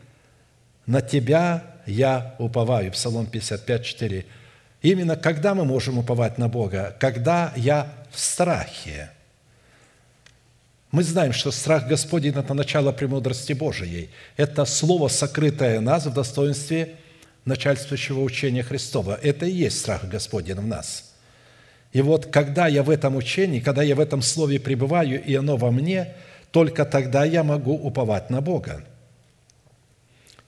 [0.90, 2.92] на Тебя я уповаю.
[2.92, 4.26] Псалом 55, 4.
[4.82, 6.96] Именно когда мы можем уповать на Бога?
[7.00, 9.12] Когда я в страхе.
[10.90, 14.10] Мы знаем, что страх Господень– это начало премудрости Божией.
[14.36, 16.96] Это слово, сокрытое нас в достоинстве
[17.46, 19.20] начальствующего учения Христова.
[19.22, 21.14] Это и есть страх Господень в нас.
[21.94, 25.56] И вот когда я в этом учении, когда я в этом слове пребываю, и оно
[25.56, 26.16] во мне,
[26.50, 28.84] только тогда я могу уповать на Бога.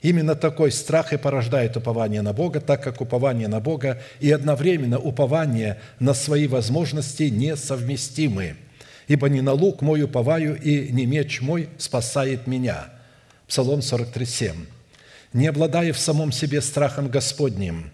[0.02, 4.97] Именно такой страх и порождает упование на Бога, так как упование на Бога и одновременно
[4.97, 8.56] упование на свои возможности несовместимы.
[9.08, 12.86] «Ибо не на лук мой уповаю, и не меч мой спасает меня».
[13.47, 14.66] Псалом 43, 7.
[15.34, 17.91] «Не обладая в самом себе страхом Господним,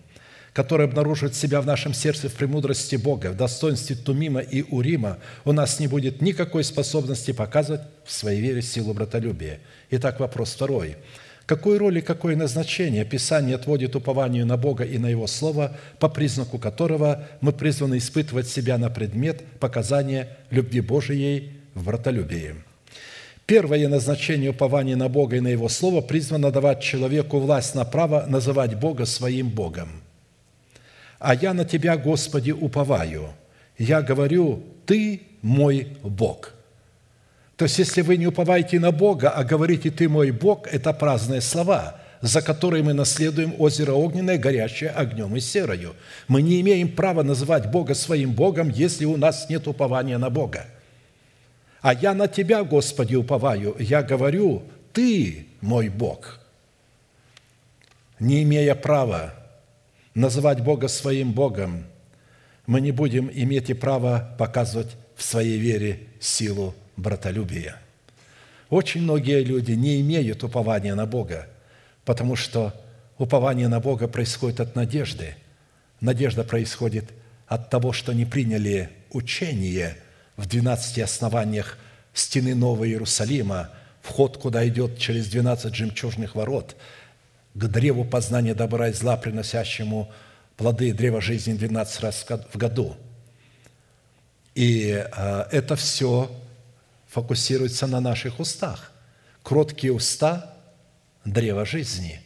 [0.53, 5.53] который обнаруживает себя в нашем сердце в премудрости Бога, в достоинстве Тумима и Урима, у
[5.53, 9.59] нас не будет никакой способности показывать в своей вере силу братолюбия».
[9.89, 10.95] Итак, вопрос второй–
[11.47, 16.09] какую роль и какое назначение Писание отводит упованию на Бога и на Его Слово, по
[16.09, 22.55] признаку которого мы призваны испытывать себя на предмет показания любви Божией в братолюбии.
[23.45, 28.25] Первое назначение упования на Бога и на Его Слово призвано давать человеку власть на право
[28.27, 29.89] называть Бога своим Богом.
[31.17, 33.29] «А я на Тебя, Господи, уповаю.
[33.77, 36.56] Я говорю, Ты мой Бог».
[37.57, 41.41] То есть, если вы не уповаете на Бога, а говорите «Ты мой Бог», это праздные
[41.41, 45.95] слова, за которые мы наследуем озеро огненное, горящее огнем и серою.
[46.27, 50.67] Мы не имеем права называть Бога своим Богом, если у нас нет упования на Бога.
[51.81, 53.75] А я на Тебя, Господи, уповаю.
[53.79, 56.39] Я говорю, Ты мой Бог.
[58.19, 59.33] Не имея права
[60.13, 61.85] называть Бога своим Богом,
[62.67, 67.77] мы не будем иметь и права показывать в своей вере силу братолюбия.
[68.69, 71.47] Очень многие люди не имеют упования на Бога,
[72.03, 72.73] потому что
[73.17, 75.35] упование на Бога происходит от надежды.
[76.01, 77.05] Надежда происходит
[77.47, 79.95] от того, что не приняли учение
[80.35, 81.77] в 12 основаниях
[82.13, 83.69] стены Нового Иерусалима,
[84.01, 86.75] вход, куда идет через 12 жемчужных ворот,
[87.53, 90.11] к древу познания добра и зла, приносящему
[90.57, 92.95] плоды древа жизни 12 раз в году.
[94.55, 96.29] И а, это все
[97.17, 98.91] фокусируется на наших устах.
[99.41, 100.53] Кроткие уста–
[101.25, 102.21] древо жизни.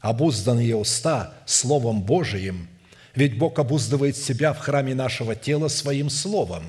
[0.00, 2.68] Обузданные уста– Словом Божиим,
[3.14, 6.64] ведь Бог обуздывает себя в храме нашего тела Своим Словом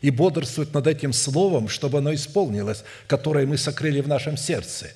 [0.00, 4.90] и бодрствует над этим Словом, чтобы оно исполнилось, которое мы сокрыли в нашем сердце.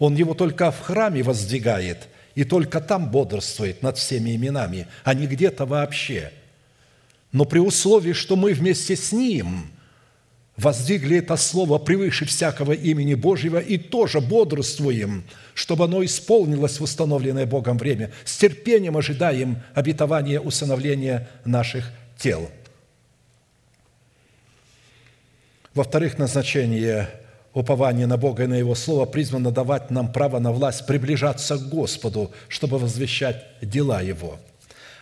[0.00, 5.28] Он его только в храме воздвигает, и только там бодрствует над всеми именами, а не
[5.28, 6.32] где-то вообще.
[7.30, 9.70] Но при условии, что мы вместе с Ним–
[10.56, 15.24] воздвигли это слово превыше всякого имени Божьего и тоже бодрствуем,
[15.54, 18.10] чтобы оно исполнилось в установленное Богом время.
[18.24, 22.50] С терпением ожидаем обетования усыновления наших тел.
[25.74, 27.08] Во-вторых, назначение
[27.52, 31.68] упования на Бога и на Его Слово призвано давать нам право на власть приближаться к
[31.68, 34.38] Господу, чтобы возвещать дела Его.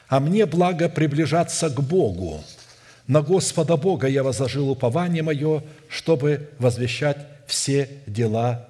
[0.09, 2.43] А мне благо приближаться к Богу–
[3.07, 8.69] на Господа Бога я возложил упование мое, чтобы возвещать все дела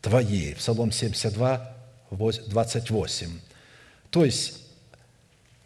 [0.00, 0.54] Твои.
[0.54, 1.72] Псалом 72,
[2.10, 3.28] 28.
[4.10, 4.62] То есть,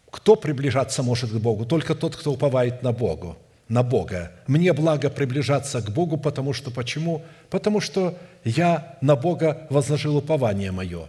[0.09, 1.65] кто приближаться может к Богу?
[1.65, 3.37] Только тот, кто уповает на Богу,
[3.69, 4.31] на Бога.
[4.47, 7.23] Мне благо приближаться к Богу, потому что почему?
[7.49, 11.07] Потому что я на Бога возложил упование мое.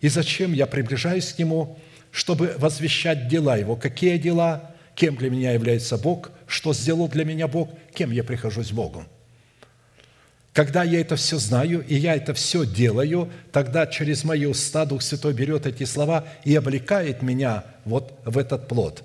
[0.00, 1.78] И зачем я приближаюсь к Нему?
[2.10, 3.76] Чтобы возвещать дела Его.
[3.76, 4.73] Какие дела?
[4.94, 9.04] Кем для меня является Бог, что сделал для меня Бог, кем я прихожусь Богу.
[10.52, 15.02] Когда я это все знаю, и я это все делаю, тогда через мои уста Дух
[15.02, 19.02] Святой берет эти слова и облекает меня вот в этот плод.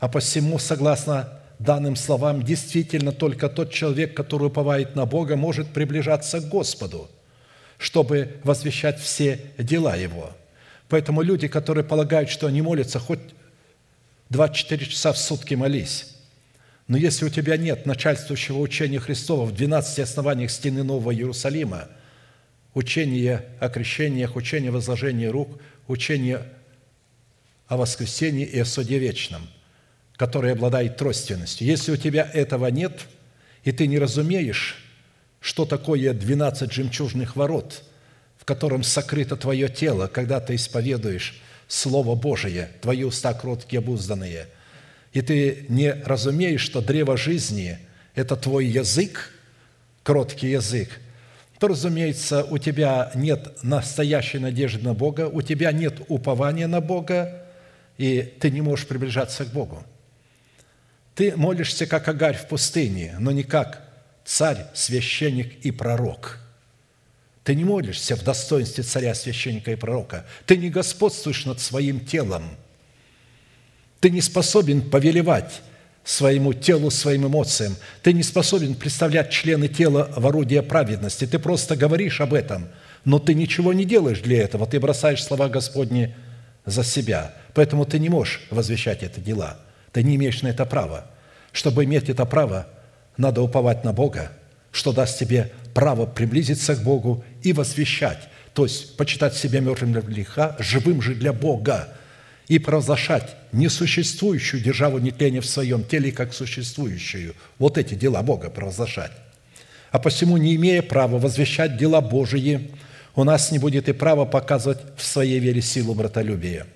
[0.00, 6.40] А посему, согласно данным словам, действительно только тот человек, который уповает на Бога, может приближаться
[6.40, 7.10] к Господу,
[7.76, 10.30] чтобы возвещать все дела Его.
[10.88, 13.20] Поэтому люди, которые полагают, что они молятся хоть
[14.30, 16.14] 24 часа в сутки молись.
[16.86, 21.88] Но если у тебя нет начальствующего учения Христова в 12 основаниях стены Нового Иерусалима,
[22.74, 26.42] учение о крещениях, учение о возложении рук, учение
[27.66, 29.48] о воскресении и о суде вечном,
[30.16, 31.66] которое обладает тройственностью.
[31.66, 33.06] Если у тебя этого нет,
[33.64, 34.82] и ты не разумеешь,
[35.40, 37.82] что такое 12 жемчужных ворот,
[38.36, 44.46] в котором сокрыто твое тело, когда ты исповедуешь Слово Божие, твои уста кроткие, обузданные,
[45.12, 47.78] и ты не разумеешь, что древо жизни–
[48.14, 49.30] это твой язык,
[50.02, 50.88] кроткий язык,
[51.58, 57.44] то, разумеется, у тебя нет настоящей надежды на Бога, у тебя нет упования на Бога,
[57.98, 59.84] и ты не можешь приближаться к Богу.
[61.14, 63.82] Ты молишься, как Агарь в пустыне, но не как
[64.24, 66.40] царь, священник и пророк–
[67.48, 70.26] ты не молишься в достоинстве царя, священника и пророка.
[70.44, 72.42] Ты не господствуешь над своим телом.
[74.00, 75.62] Ты не способен повелевать
[76.04, 77.74] своему телу, своим эмоциям.
[78.02, 81.26] Ты не способен представлять члены тела в орудие праведности.
[81.26, 82.68] Ты просто говоришь об этом,
[83.06, 84.66] но ты ничего не делаешь для этого.
[84.66, 86.14] Ты бросаешь слова Господни
[86.66, 87.34] за себя.
[87.54, 89.56] Поэтому ты не можешь возвещать это дела.
[89.92, 91.06] Ты не имеешь на это права.
[91.52, 92.66] Чтобы иметь это право,
[93.16, 94.32] надо уповать на Бога,
[94.70, 100.02] что даст тебе право приблизиться к Богу и возвещать, то есть почитать себя мертвым для
[100.02, 101.88] греха, живым же для Бога,
[102.48, 107.34] и провозглашать несуществующую державу нетления в своем теле, как существующую.
[107.58, 109.12] Вот эти дела Бога провозглашать.
[109.90, 112.70] А посему, не имея права возвещать дела Божии,
[113.14, 116.66] у нас не будет и права показывать в своей вере силу братолюбия.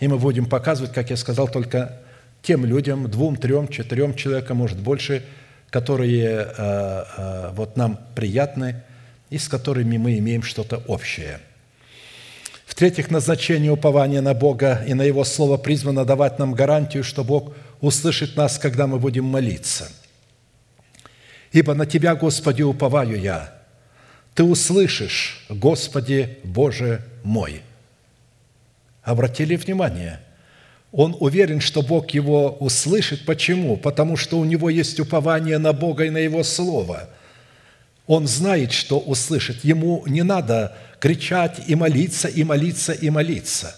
[0.00, 2.00] И мы будем показывать, как я сказал, только
[2.42, 5.24] тем людям, двум, трем, четырем человекам, может больше,
[5.70, 8.82] которые э, э, вот нам приятны,
[9.30, 11.40] и с которыми мы имеем что-то общее.
[12.66, 17.54] В-третьих, назначение упования на Бога и на Его Слово призвано давать нам гарантию, что Бог
[17.80, 19.90] услышит нас, когда мы будем молиться.
[21.50, 23.54] «Ибо на Тебя, Господи, уповаю я.
[24.34, 27.62] Ты услышишь, Господи Боже мой».
[29.02, 30.20] Обратили внимание?
[30.92, 33.24] Он уверен, что Бог его услышит.
[33.24, 33.76] Почему?
[33.78, 37.08] Потому что у него есть упование на Бога и на Его Слово–
[38.08, 39.62] он знает, что услышит.
[39.64, 43.76] Ему не надо кричать и молиться, и молиться, и молиться.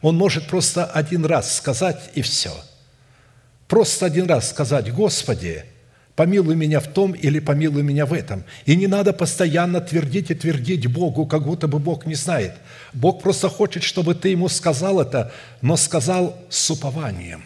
[0.00, 2.52] Он может просто один раз сказать, и все.
[3.68, 5.64] Просто один раз сказать, «Господи,
[6.14, 8.44] помилуй меня в том или помилуй меня в этом».
[8.64, 12.54] И не надо постоянно твердить и твердить Богу, как будто бы Бог не знает.
[12.94, 17.42] Бог просто хочет, чтобы ты ему сказал это, но сказал с упованием.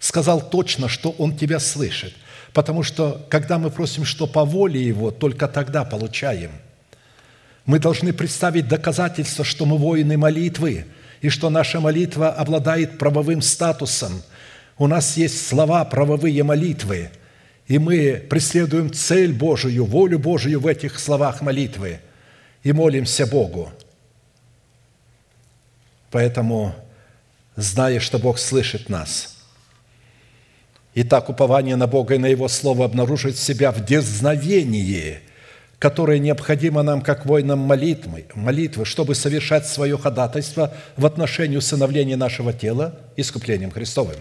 [0.00, 2.14] Сказал точно, что Он тебя слышит–
[2.56, 6.52] Потому что, когда мы просим, что по воле Его, только тогда получаем.
[7.66, 10.86] Мы должны представить доказательство, что мы воины молитвы,
[11.20, 14.22] и что наша молитва обладает правовым статусом.
[14.78, 17.10] У нас есть слова правовые молитвы,
[17.66, 22.00] и мы преследуем цель Божию, волю Божию в этих словах молитвы
[22.62, 23.70] и молимся Богу.
[26.10, 26.74] Поэтому,
[27.54, 29.34] зная, что Бог слышит нас–
[30.98, 35.18] Итак, упование на Бога и на Его Слово обнаружит себя в дерзновении,
[35.78, 42.54] которое необходимо нам, как воинам молитвы, молитвы, чтобы совершать свое ходатайство в отношении усыновления нашего
[42.54, 44.16] тела искуплением Христовым.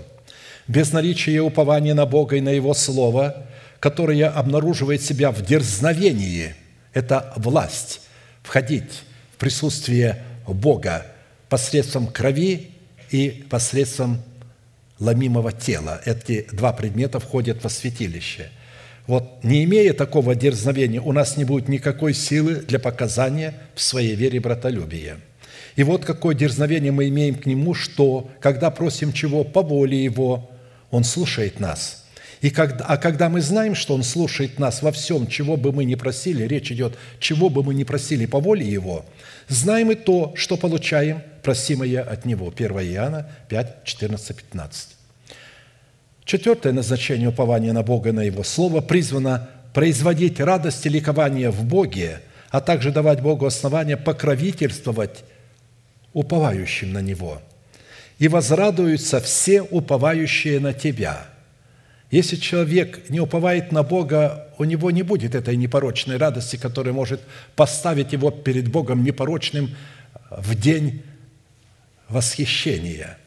[0.68, 3.46] без наличия упования на Бога и на Его Слово,
[3.80, 6.56] которое обнаруживает себя в дерзновении,
[6.92, 8.02] это власть,
[8.44, 9.04] входить
[9.34, 11.06] в присутствие Бога
[11.48, 12.72] посредством крови
[13.12, 14.20] и посредством
[15.00, 16.02] ломимого тела.
[16.06, 18.50] Эти два предмета входят во святилище.
[19.08, 24.16] Вот не имея такого дерзновения, у нас не будет никакой силы для показания в своей
[24.16, 25.18] вере братолюбия–
[25.76, 30.50] и вот какое дерзновение мы имеем к Нему, что, когда просим чего по воле Его,
[30.90, 32.06] Он слушает нас.
[32.42, 35.84] И когда, а когда мы знаем, что Он слушает нас во всем, чего бы мы
[35.84, 39.06] ни просили, речь идет, чего бы мы ни просили по воле Его,
[39.48, 42.52] знаем и то, что получаем, просимое от Него.
[42.54, 44.90] 1 Иоанна 5, 14, 15.
[46.24, 51.64] Четвертое назначение упования на Бога и на Его Слово призвано производить радость и ликование в
[51.64, 55.24] Боге, а также давать Богу основания покровительствовать
[56.14, 57.42] уповающим на Него.
[58.18, 61.28] И возрадуются все уповающие на Тебя».
[62.12, 67.20] Если человек не уповает на Бога, у него не будет этой непорочной радости, которая может
[67.56, 69.76] поставить его перед Богом непорочным
[70.30, 71.02] в день
[72.10, 73.18] восхищения.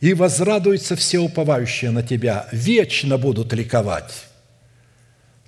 [0.00, 4.26] «И возрадуются все уповающие на Тебя, вечно будут ликовать».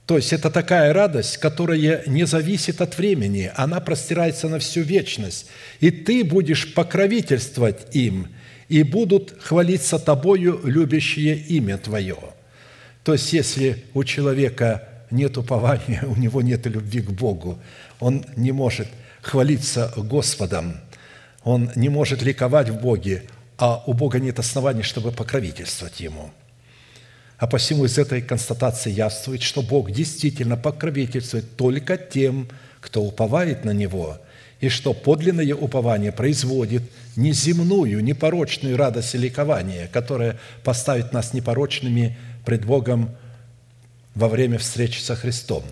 [0.07, 5.49] То есть это такая радость, которая не зависит от времени, она простирается на всю вечность.
[5.81, 8.29] И ты будешь покровительствовать им,
[8.71, 12.17] и будут хвалиться тобою любящие имя твое.
[13.05, 17.59] То есть если у человека нет упования, у него нет любви к Богу,
[18.01, 18.89] он не может
[19.21, 20.81] хвалиться Господом,
[21.49, 23.25] он не может ликовать в Боге,
[23.57, 26.31] а у Бога нет оснований, чтобы покровительствовать Ему–
[27.39, 32.49] а посему из этой констатации явствует, что Бог действительно покровительствует только тем,
[32.81, 34.19] кто уповает на Него,
[34.61, 36.83] и что подлинное упование производит
[37.15, 43.11] неземную, непорочную радость и ликование, которая поставит нас непорочными пред Богом
[44.17, 45.63] во время встречи со Христом.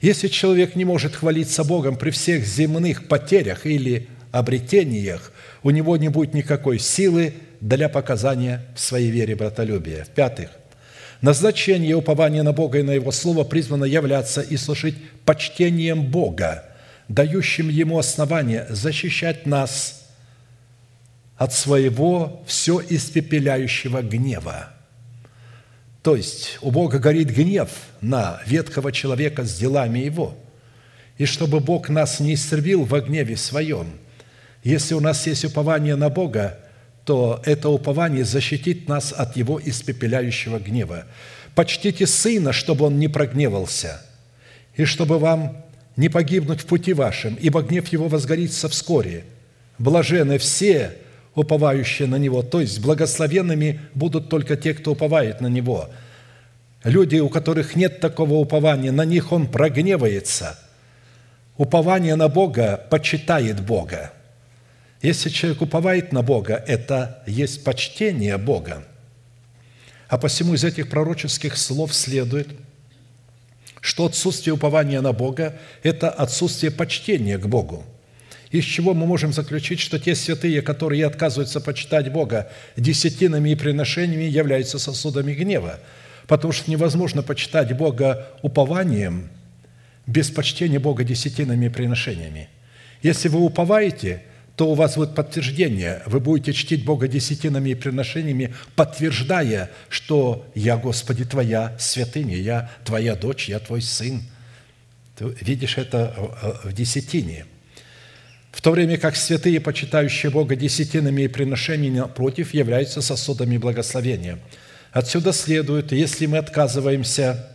[0.00, 6.08] Если человек не может хвалиться Богом при всех земных потерях или обретениях, у него не
[6.08, 10.04] будет никакой силы для показания в своей вере братолюбия.
[10.04, 10.50] В-пятых–
[11.22, 16.64] Назначение упования на Бога и на Его Слово призвано являться и служить почтением Бога,
[17.08, 20.06] дающим Ему основание защищать нас
[21.36, 24.70] от своего все испепеляющего гнева.
[26.02, 27.70] То есть у Бога горит гнев
[28.00, 30.36] на ветхого человека с делами его.
[31.18, 33.88] И чтобы Бог нас не истребил во гневе своем,
[34.66, 36.58] если у нас есть упование на Бога,
[37.04, 41.04] то это упование защитит нас от его испепеляющего гнева.
[41.54, 44.02] Почтите Сына, чтобы Он не прогневался,
[44.74, 45.64] и чтобы вам
[45.96, 49.22] не погибнуть в пути вашем, ибо гнев Его возгорится вскоре.
[49.78, 50.96] Блажены все,
[51.36, 55.90] уповающие на Него, то есть благословенными будут только те, кто уповает на Него.
[56.82, 60.58] Люди, у которых нет такого упования, на них Он прогневается.
[61.56, 64.10] Упование на Бога почитает Бога–
[65.02, 68.84] если человек уповает на Бога, это есть почтение Бога.
[70.08, 72.48] А посему из этих пророческих слов следует,
[73.80, 77.84] что отсутствие упования на Бога– это отсутствие почтения к Богу.
[78.50, 84.24] Из чего мы можем заключить, что те святые, которые отказываются почитать Бога десятинами и приношениями,
[84.24, 85.80] являются сосудами гнева,
[86.26, 89.28] потому что невозможно почитать Бога упованием
[90.06, 92.48] без почтения Бога десятинами и приношениями.
[93.02, 94.22] Если вы уповаете–
[94.56, 96.02] то у вас будет подтверждение.
[96.06, 103.14] Вы будете чтить Бога десятинами и приношениями, подтверждая, что «Я, Господи, Твоя святыня, я Твоя
[103.16, 104.22] дочь, я Твой сын».
[105.16, 106.14] Ты видишь это
[106.64, 107.44] в десятине.
[108.50, 114.38] В то время как святые, почитающие Бога десятинами и приношениями, напротив, являются сосудами благословения.
[114.90, 117.50] Отсюда следует, если мы отказываемся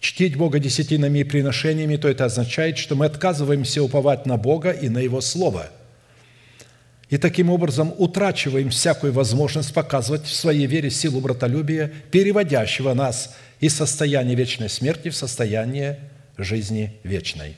[0.00, 4.88] чтить Бога десятинами и приношениями, то это означает, что мы отказываемся уповать на Бога и
[4.88, 5.70] на Его Слово–
[7.10, 13.74] и таким образом утрачиваем всякую возможность показывать в своей вере силу братолюбия, переводящего нас из
[13.74, 16.00] состояния вечной смерти в состояние
[16.36, 17.56] жизни вечной.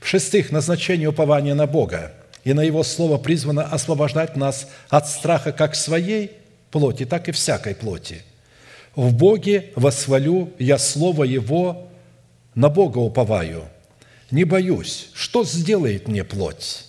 [0.00, 2.12] В-шестых, назначение упования на Бога
[2.44, 6.32] и на Его Слово призвано освобождать нас от страха как своей
[6.70, 8.22] плоти, так и всякой плоти.
[8.94, 11.88] В Боге восхвалю я Слово Его,
[12.54, 13.64] на Бога уповаю.
[14.30, 16.85] Не боюсь, что сделает мне плоть?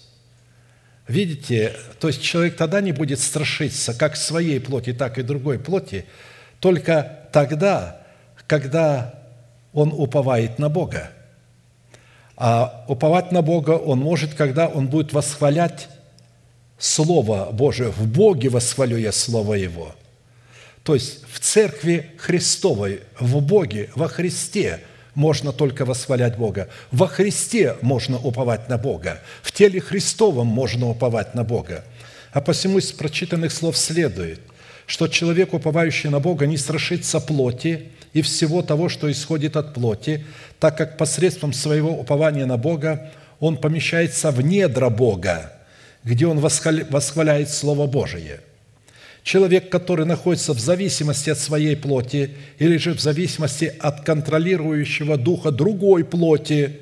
[1.07, 6.05] Видите, то есть человек тогда не будет страшиться как своей плоти, так и другой плоти,
[6.59, 8.01] только тогда,
[8.45, 9.13] когда
[9.71, 11.11] он уповает на Бога.
[12.35, 15.89] А уповать на Бога он может, когда он будет восхвалять
[16.77, 17.89] Слово Божие.
[17.89, 19.95] В Боге восхвалю я Слово Его.
[20.83, 24.81] То есть в Церкви Христовой, в Боге, во Христе
[25.17, 26.69] можно только восхвалять Бога.
[26.91, 29.19] Во Христе можно уповать на Бога.
[29.41, 31.83] В теле Христовом можно уповать на Бога.
[32.33, 34.39] А посему из прочитанных слов следует,
[34.85, 40.23] что человек, уповающий на Бога, не страшится плоти и всего того, что исходит от плоти,
[40.59, 45.51] так как посредством своего упования на Бога он помещается в недра Бога,
[46.03, 48.41] где он восхваляет Слово Божие–
[49.27, 52.29] Человек, который находится в зависимости от своей плоти
[52.59, 56.77] или же в зависимости от контролирующего духа другой плоти,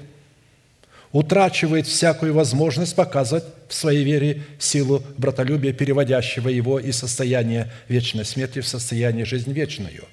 [1.11, 8.59] утрачивает всякую возможность показывать в своей вере силу братолюбия, переводящего его из состояния вечной смерти
[8.59, 10.03] в состояние жизни вечную.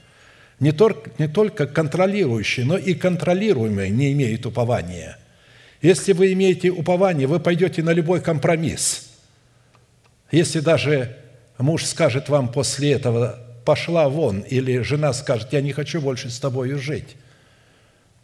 [0.59, 5.19] Не только, не только контролирующий, но и контролируемый не имеет упования.
[5.83, 9.11] Если вы имеете упование, вы пойдете на любой компромисс.
[10.31, 11.19] Если даже
[11.63, 16.39] муж скажет вам после этого «пошла вон», или жена скажет «я не хочу больше с
[16.39, 17.17] тобой жить»,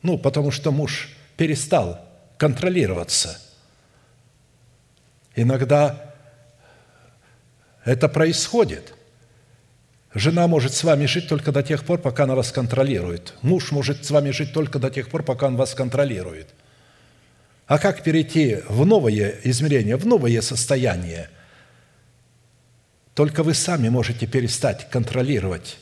[0.03, 2.01] ну, потому что муж перестал
[2.37, 3.41] контролироваться.
[5.35, 6.15] Иногда
[7.85, 8.95] это происходит.
[10.15, 13.35] Жена может с вами жить только до тех пор, пока она вас контролирует.
[13.43, 16.49] Муж может с вами жить только до тех пор, пока он вас контролирует.
[17.67, 21.31] А как перейти в новое измерение, в новое состояние–
[23.19, 25.79] только вы сами можете перестать контролировать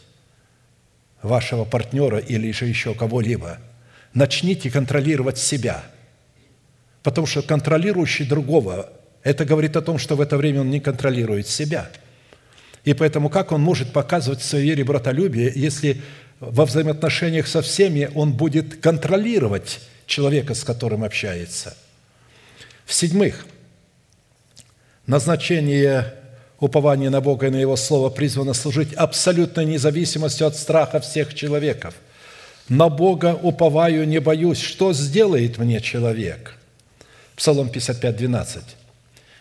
[1.20, 3.58] вашего партнера или же еще кого-либо.
[4.14, 5.84] Начните контролировать себя.
[7.02, 8.90] Потому что контролирующий другого,
[9.22, 11.90] это говорит о том, что в это время он не контролирует себя.
[12.84, 16.00] И поэтому как он может показывать в своей вере братолюбие, если
[16.40, 21.76] во взаимоотношениях со всеми он будет контролировать человека, с которым общается?
[22.86, 23.46] В-седьмых,
[25.06, 26.14] назначение
[26.58, 31.94] Упование на Бога и на Его Слово призвано служить абсолютной независимостью от страха всех человеков.
[32.68, 34.60] На Бога уповаю, не боюсь.
[34.60, 36.56] Что сделает мне человек?
[37.36, 38.62] Псалом 55, 12.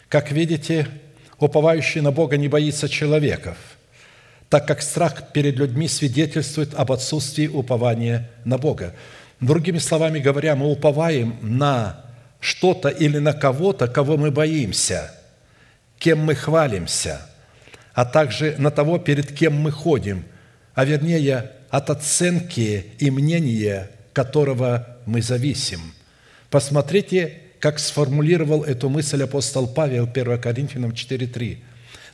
[0.09, 0.87] Как видите,
[1.39, 3.57] уповающий на Бога не боится человеков,
[4.49, 8.93] так как страх перед людьми свидетельствует об отсутствии упования на Бога.
[9.39, 12.01] Другими словами говоря, мы уповаем на
[12.41, 15.13] что-то или на кого-то, кого мы боимся–
[15.99, 17.21] кем мы хвалимся,
[17.93, 20.25] а также на того, перед кем мы ходим,
[20.73, 25.79] а вернее от оценки и мнения, которого мы зависим.
[26.49, 31.57] Посмотрите, как сформулировал эту мысль апостол Павел 1 Коринфянам 4.3.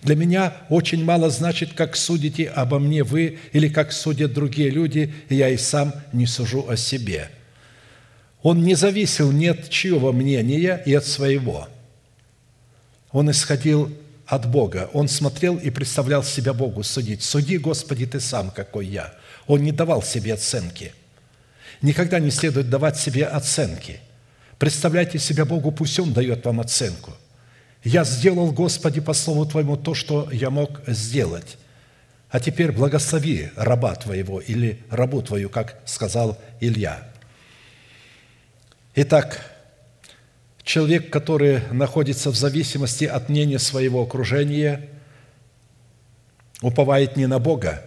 [0.04, 5.14] «Для меня очень мало значит, как судите обо мне вы или как судят другие люди,
[5.30, 7.30] и я и сам не сужу о себе».
[8.42, 11.68] Он не зависел ни от чьего мнения и от своего–
[13.12, 14.90] он исходил от Бога.
[14.94, 17.22] Он смотрел и представлял себя Богу судить.
[17.24, 19.14] «Суди, Господи, Ты сам, какой я».
[19.48, 20.94] Он не давал себе оценки.
[21.82, 24.00] Никогда не следует давать себе оценки.
[24.58, 27.12] Представляйте себя Богу, пусть Он дает вам оценку.
[27.84, 31.58] «Я сделал, Господи, по слову Твоему то, что я мог сделать.
[32.30, 37.08] А теперь благослови раба Твоего или рабу Твою, как сказал Илья».
[38.94, 39.51] Итак,
[40.64, 44.88] Человек, который находится в зависимости от мнения своего окружения,
[46.62, 47.84] уповает не на Бога,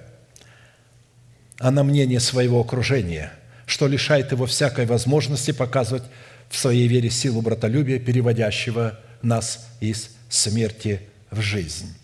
[1.59, 3.33] а на мнение своего окружения,
[3.67, 6.03] что лишает его всякой возможности показывать
[6.51, 11.95] в своей вере силу братолюбия, переводящего нас из смерти в жизнь.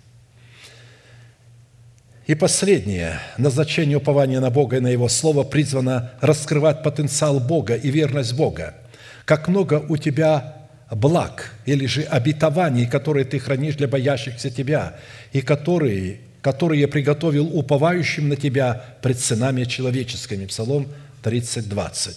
[2.27, 7.91] И последнее, назначение упования на Бога и на Его Слово призвано раскрывать потенциал Бога и
[7.91, 8.77] верность Бога.
[9.25, 10.60] Как много у тебя
[10.91, 14.97] благ или же обетований, которые ты хранишь для боящихся тебя,
[15.33, 20.47] и которые, которые приготовил уповающим на тебя пред сынами человеческими».
[20.47, 20.89] Псалом
[21.23, 22.17] 30, 20.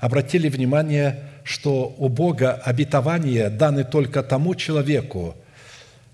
[0.00, 5.36] Обратили внимание, что у Бога обетования даны только тому человеку,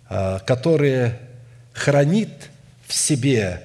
[0.09, 1.13] а, который
[1.73, 2.51] хранит
[2.87, 3.63] в себе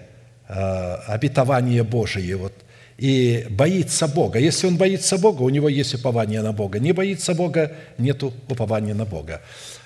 [0.47, 2.35] а, обетование Божие.
[2.35, 2.53] Вот
[2.97, 4.39] и боится Бога.
[4.39, 6.79] Если он боится Бога, у него есть упование на Бога.
[6.79, 9.41] Не боится Бога, нет упования на Бога.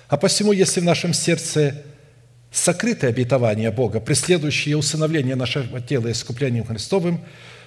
[0.08, 1.84] А посему, если в нашем сердце
[2.52, 7.22] сокрытое обетование Бога, преследующее усыновление нашего тела искуплением Христовым,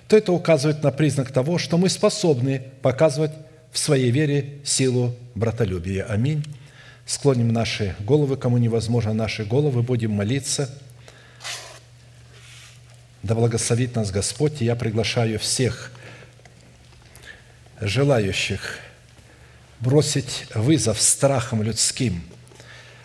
[0.09, 3.33] то это указывает на признак того, что мы способны показывать
[3.71, 6.05] в своей вере силу братолюбия.
[6.05, 6.45] Аминь.
[7.07, 10.71] Склоним наши головы, кому невозможно наши головы, будем молиться–
[13.23, 15.93] да благословит нас Господь, и я приглашаю всех
[17.81, 18.79] желающих
[19.81, 22.23] бросить вызов страхам людским.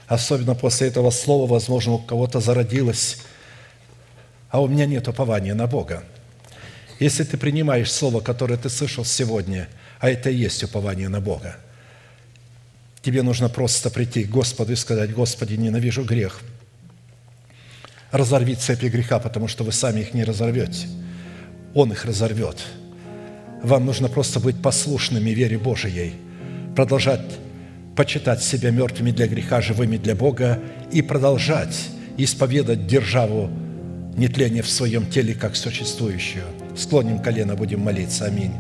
[0.07, 3.17] Особенно после этого слова, возможно, у кого-то зародилось
[4.55, 6.05] а у меня нет упования на Бога.
[7.01, 9.67] Если ты принимаешь слово, которое ты слышал сегодня,
[9.99, 11.57] а это и есть упование на Бога,
[13.01, 16.39] тебе нужно просто прийти к Господу и сказать, «Господи, ненавижу грех».
[18.15, 20.87] Разорви цепи греха, потому что вы сами их не разорвете.
[21.73, 22.57] Он их разорвет.
[23.61, 26.13] Вам нужно просто быть послушными вере Божией,
[26.77, 27.19] продолжать
[27.95, 30.59] почитать себя мертвыми для греха, живыми для Бога
[30.93, 31.75] и продолжать
[32.17, 33.49] исповедать державу
[34.15, 36.45] нетления в своем теле как существующую.
[36.77, 38.25] Склоним колено, будем молиться.
[38.25, 38.53] Аминь.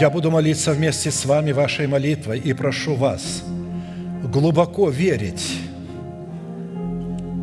[0.00, 3.42] Я буду молиться вместе с вами вашей молитвой и прошу вас
[4.24, 5.58] глубоко верить,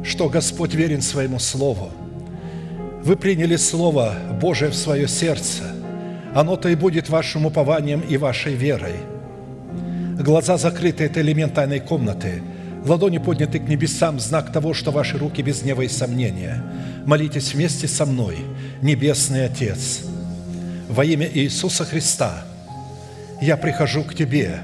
[0.04, 1.92] что Господь верен своему Слову.
[3.04, 5.66] Вы приняли Слово Божие в свое сердце.
[6.34, 8.96] Оно-то и будет вашим упованием и вашей верой.
[10.20, 12.42] Глаза закрыты– это элемент тайной комнаты.
[12.84, 16.64] Ладони подняты к небесам– знак того, что ваши руки без гнева и сомнения.
[17.06, 18.38] Молитесь вместе со мной,
[18.82, 20.02] Небесный Отец–
[20.88, 22.47] во имя Иисуса Христа
[23.42, 24.60] я прихожу к Тебе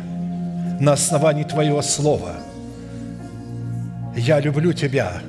[0.79, 2.35] на основании Твоего Слова.
[4.15, 5.21] Я люблю Тебя,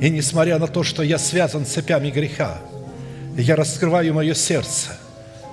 [0.00, 2.58] и несмотря на то, что я связан цепями греха,
[3.36, 4.96] я раскрываю мое сердце,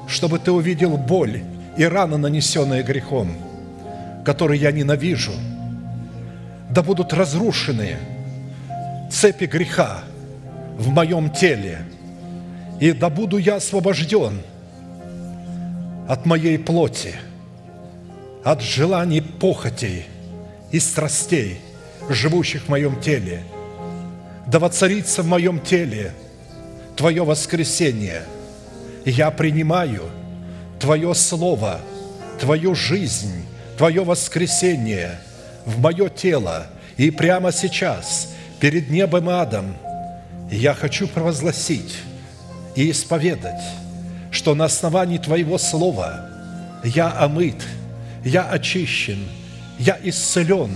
[0.08, 1.42] чтобы Ты увидел боль
[1.78, 3.32] и раны, нанесенные грехом,
[4.26, 5.34] которые я ненавижу,
[6.70, 7.98] да будут разрушены
[9.12, 10.02] цепи греха
[10.78, 11.80] в моем теле–
[12.84, 14.42] и да буду я освобожден
[16.08, 17.16] от моей плоти,
[18.44, 20.06] от желаний похотей
[20.72, 21.60] и страстей,
[22.10, 23.44] живущих в моем теле.
[24.48, 26.14] Да воцарится в моем теле
[26.96, 28.24] Твое воскресение.
[29.06, 30.04] Я принимаю
[30.80, 31.80] Твое Слово,
[32.40, 33.46] Твою жизнь,
[33.78, 35.20] Твое воскресение
[35.66, 36.68] в мое тело.
[36.98, 39.76] И прямо сейчас, перед небом и адом,
[40.52, 41.98] я хочу провозгласить–
[42.76, 43.62] и исповедать,
[44.34, 46.28] что на основании Твоего Слова
[46.84, 47.64] я омыт,
[48.26, 49.20] я очищен,
[49.78, 50.72] я исцелен,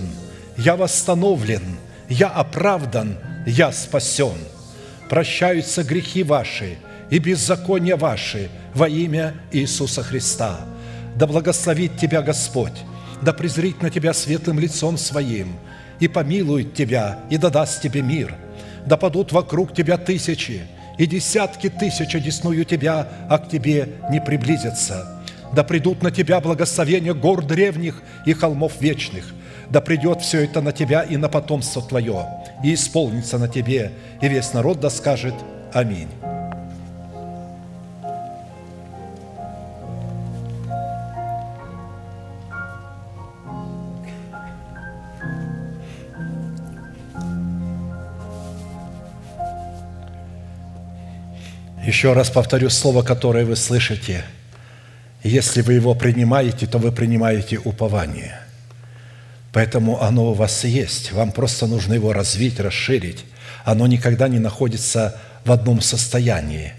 [0.56, 1.76] я восстановлен,
[2.08, 4.38] я оправдан, я спасен.
[5.10, 6.78] Прощаются грехи ваши
[7.10, 10.60] и беззакония ваши во имя Иисуса Христа.
[11.16, 12.84] Да благословит Тебя Господь,
[13.22, 15.58] да презрит на Тебя светлым лицом Своим,
[15.98, 18.36] и помилует Тебя, и дадаст Тебе мир.
[18.86, 20.62] Да падут вокруг Тебя тысячи,
[20.98, 25.22] и десятки тысяч одесную тебя, а к тебе не приблизятся.
[25.54, 29.32] Да придут на тебя благословения гор древних и холмов вечных.
[29.70, 32.26] Да придет все это на тебя и на потомство твое,
[32.64, 35.34] и исполнится на тебе, и весь народ да скажет
[35.72, 36.08] Аминь.
[51.88, 54.22] Еще раз повторю слово, которое вы слышите.
[55.22, 58.40] Если вы его принимаете, то вы принимаете упование.
[59.54, 61.12] Поэтому оно у вас есть.
[61.12, 63.24] Вам просто нужно его развить, расширить.
[63.64, 66.74] Оно никогда не находится в одном состоянии.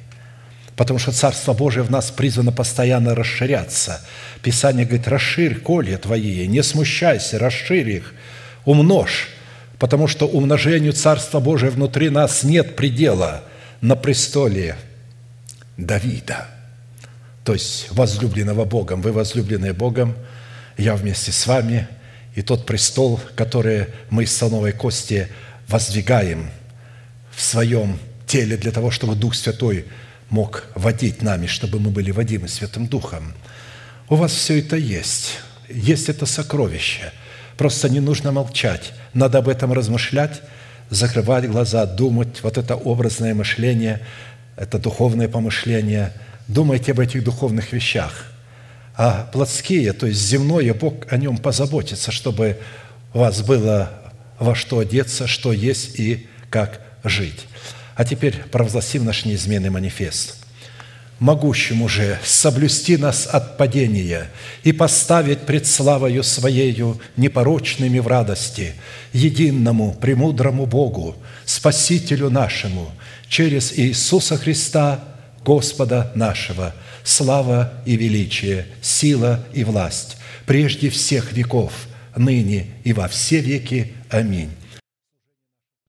[0.76, 4.02] Потому что Царство Божие в нас призвано постоянно расширяться.
[4.44, 8.14] Писание говорит, расширь колья твои, не смущайся, расширь их,
[8.64, 9.30] умножь,
[9.80, 13.42] потому что умножению Царства Божия внутри нас нет предела
[13.82, 14.76] на престоле
[15.86, 16.48] Давида,
[17.44, 19.02] то есть возлюбленного Богом.
[19.02, 20.16] Вы возлюбленные Богом,
[20.78, 21.88] я вместе с вами,
[22.36, 25.28] и тот престол, который мы из слоновой кости
[25.68, 26.50] воздвигаем
[27.32, 29.86] в своем теле для того, чтобы Дух Святой
[30.30, 33.34] мог водить нами, чтобы мы были водимы Святым Духом.
[34.10, 35.40] У вас все это есть.
[35.70, 37.12] Есть это сокровище.
[37.58, 38.94] Просто не нужно молчать.
[39.14, 40.42] Надо об этом размышлять,
[40.90, 44.02] закрывать глаза, думать вот это образное мышление,
[44.60, 46.12] это духовное помышление.
[46.50, 48.26] Думайте об этих духовных вещах.
[48.96, 52.60] А плотские, то есть земное, Бог о нем позаботится, чтобы
[53.14, 53.90] у вас было
[54.38, 57.48] во что одеться, что есть и как жить.
[57.96, 60.36] А теперь провозгласим наш неизменный манифест–
[61.20, 64.30] могущему же соблюсти нас от падения
[64.64, 68.76] и поставить пред славою Своею непорочными в радости,
[69.14, 71.16] единому, премудрому Богу,
[71.46, 72.92] Спасителю нашему,
[73.30, 75.00] через Иисуса Христа,
[75.46, 81.72] Господа нашего, слава и величие, сила и власть, прежде всех веков,
[82.16, 83.94] ныне и во все веки.
[84.10, 84.50] Аминь.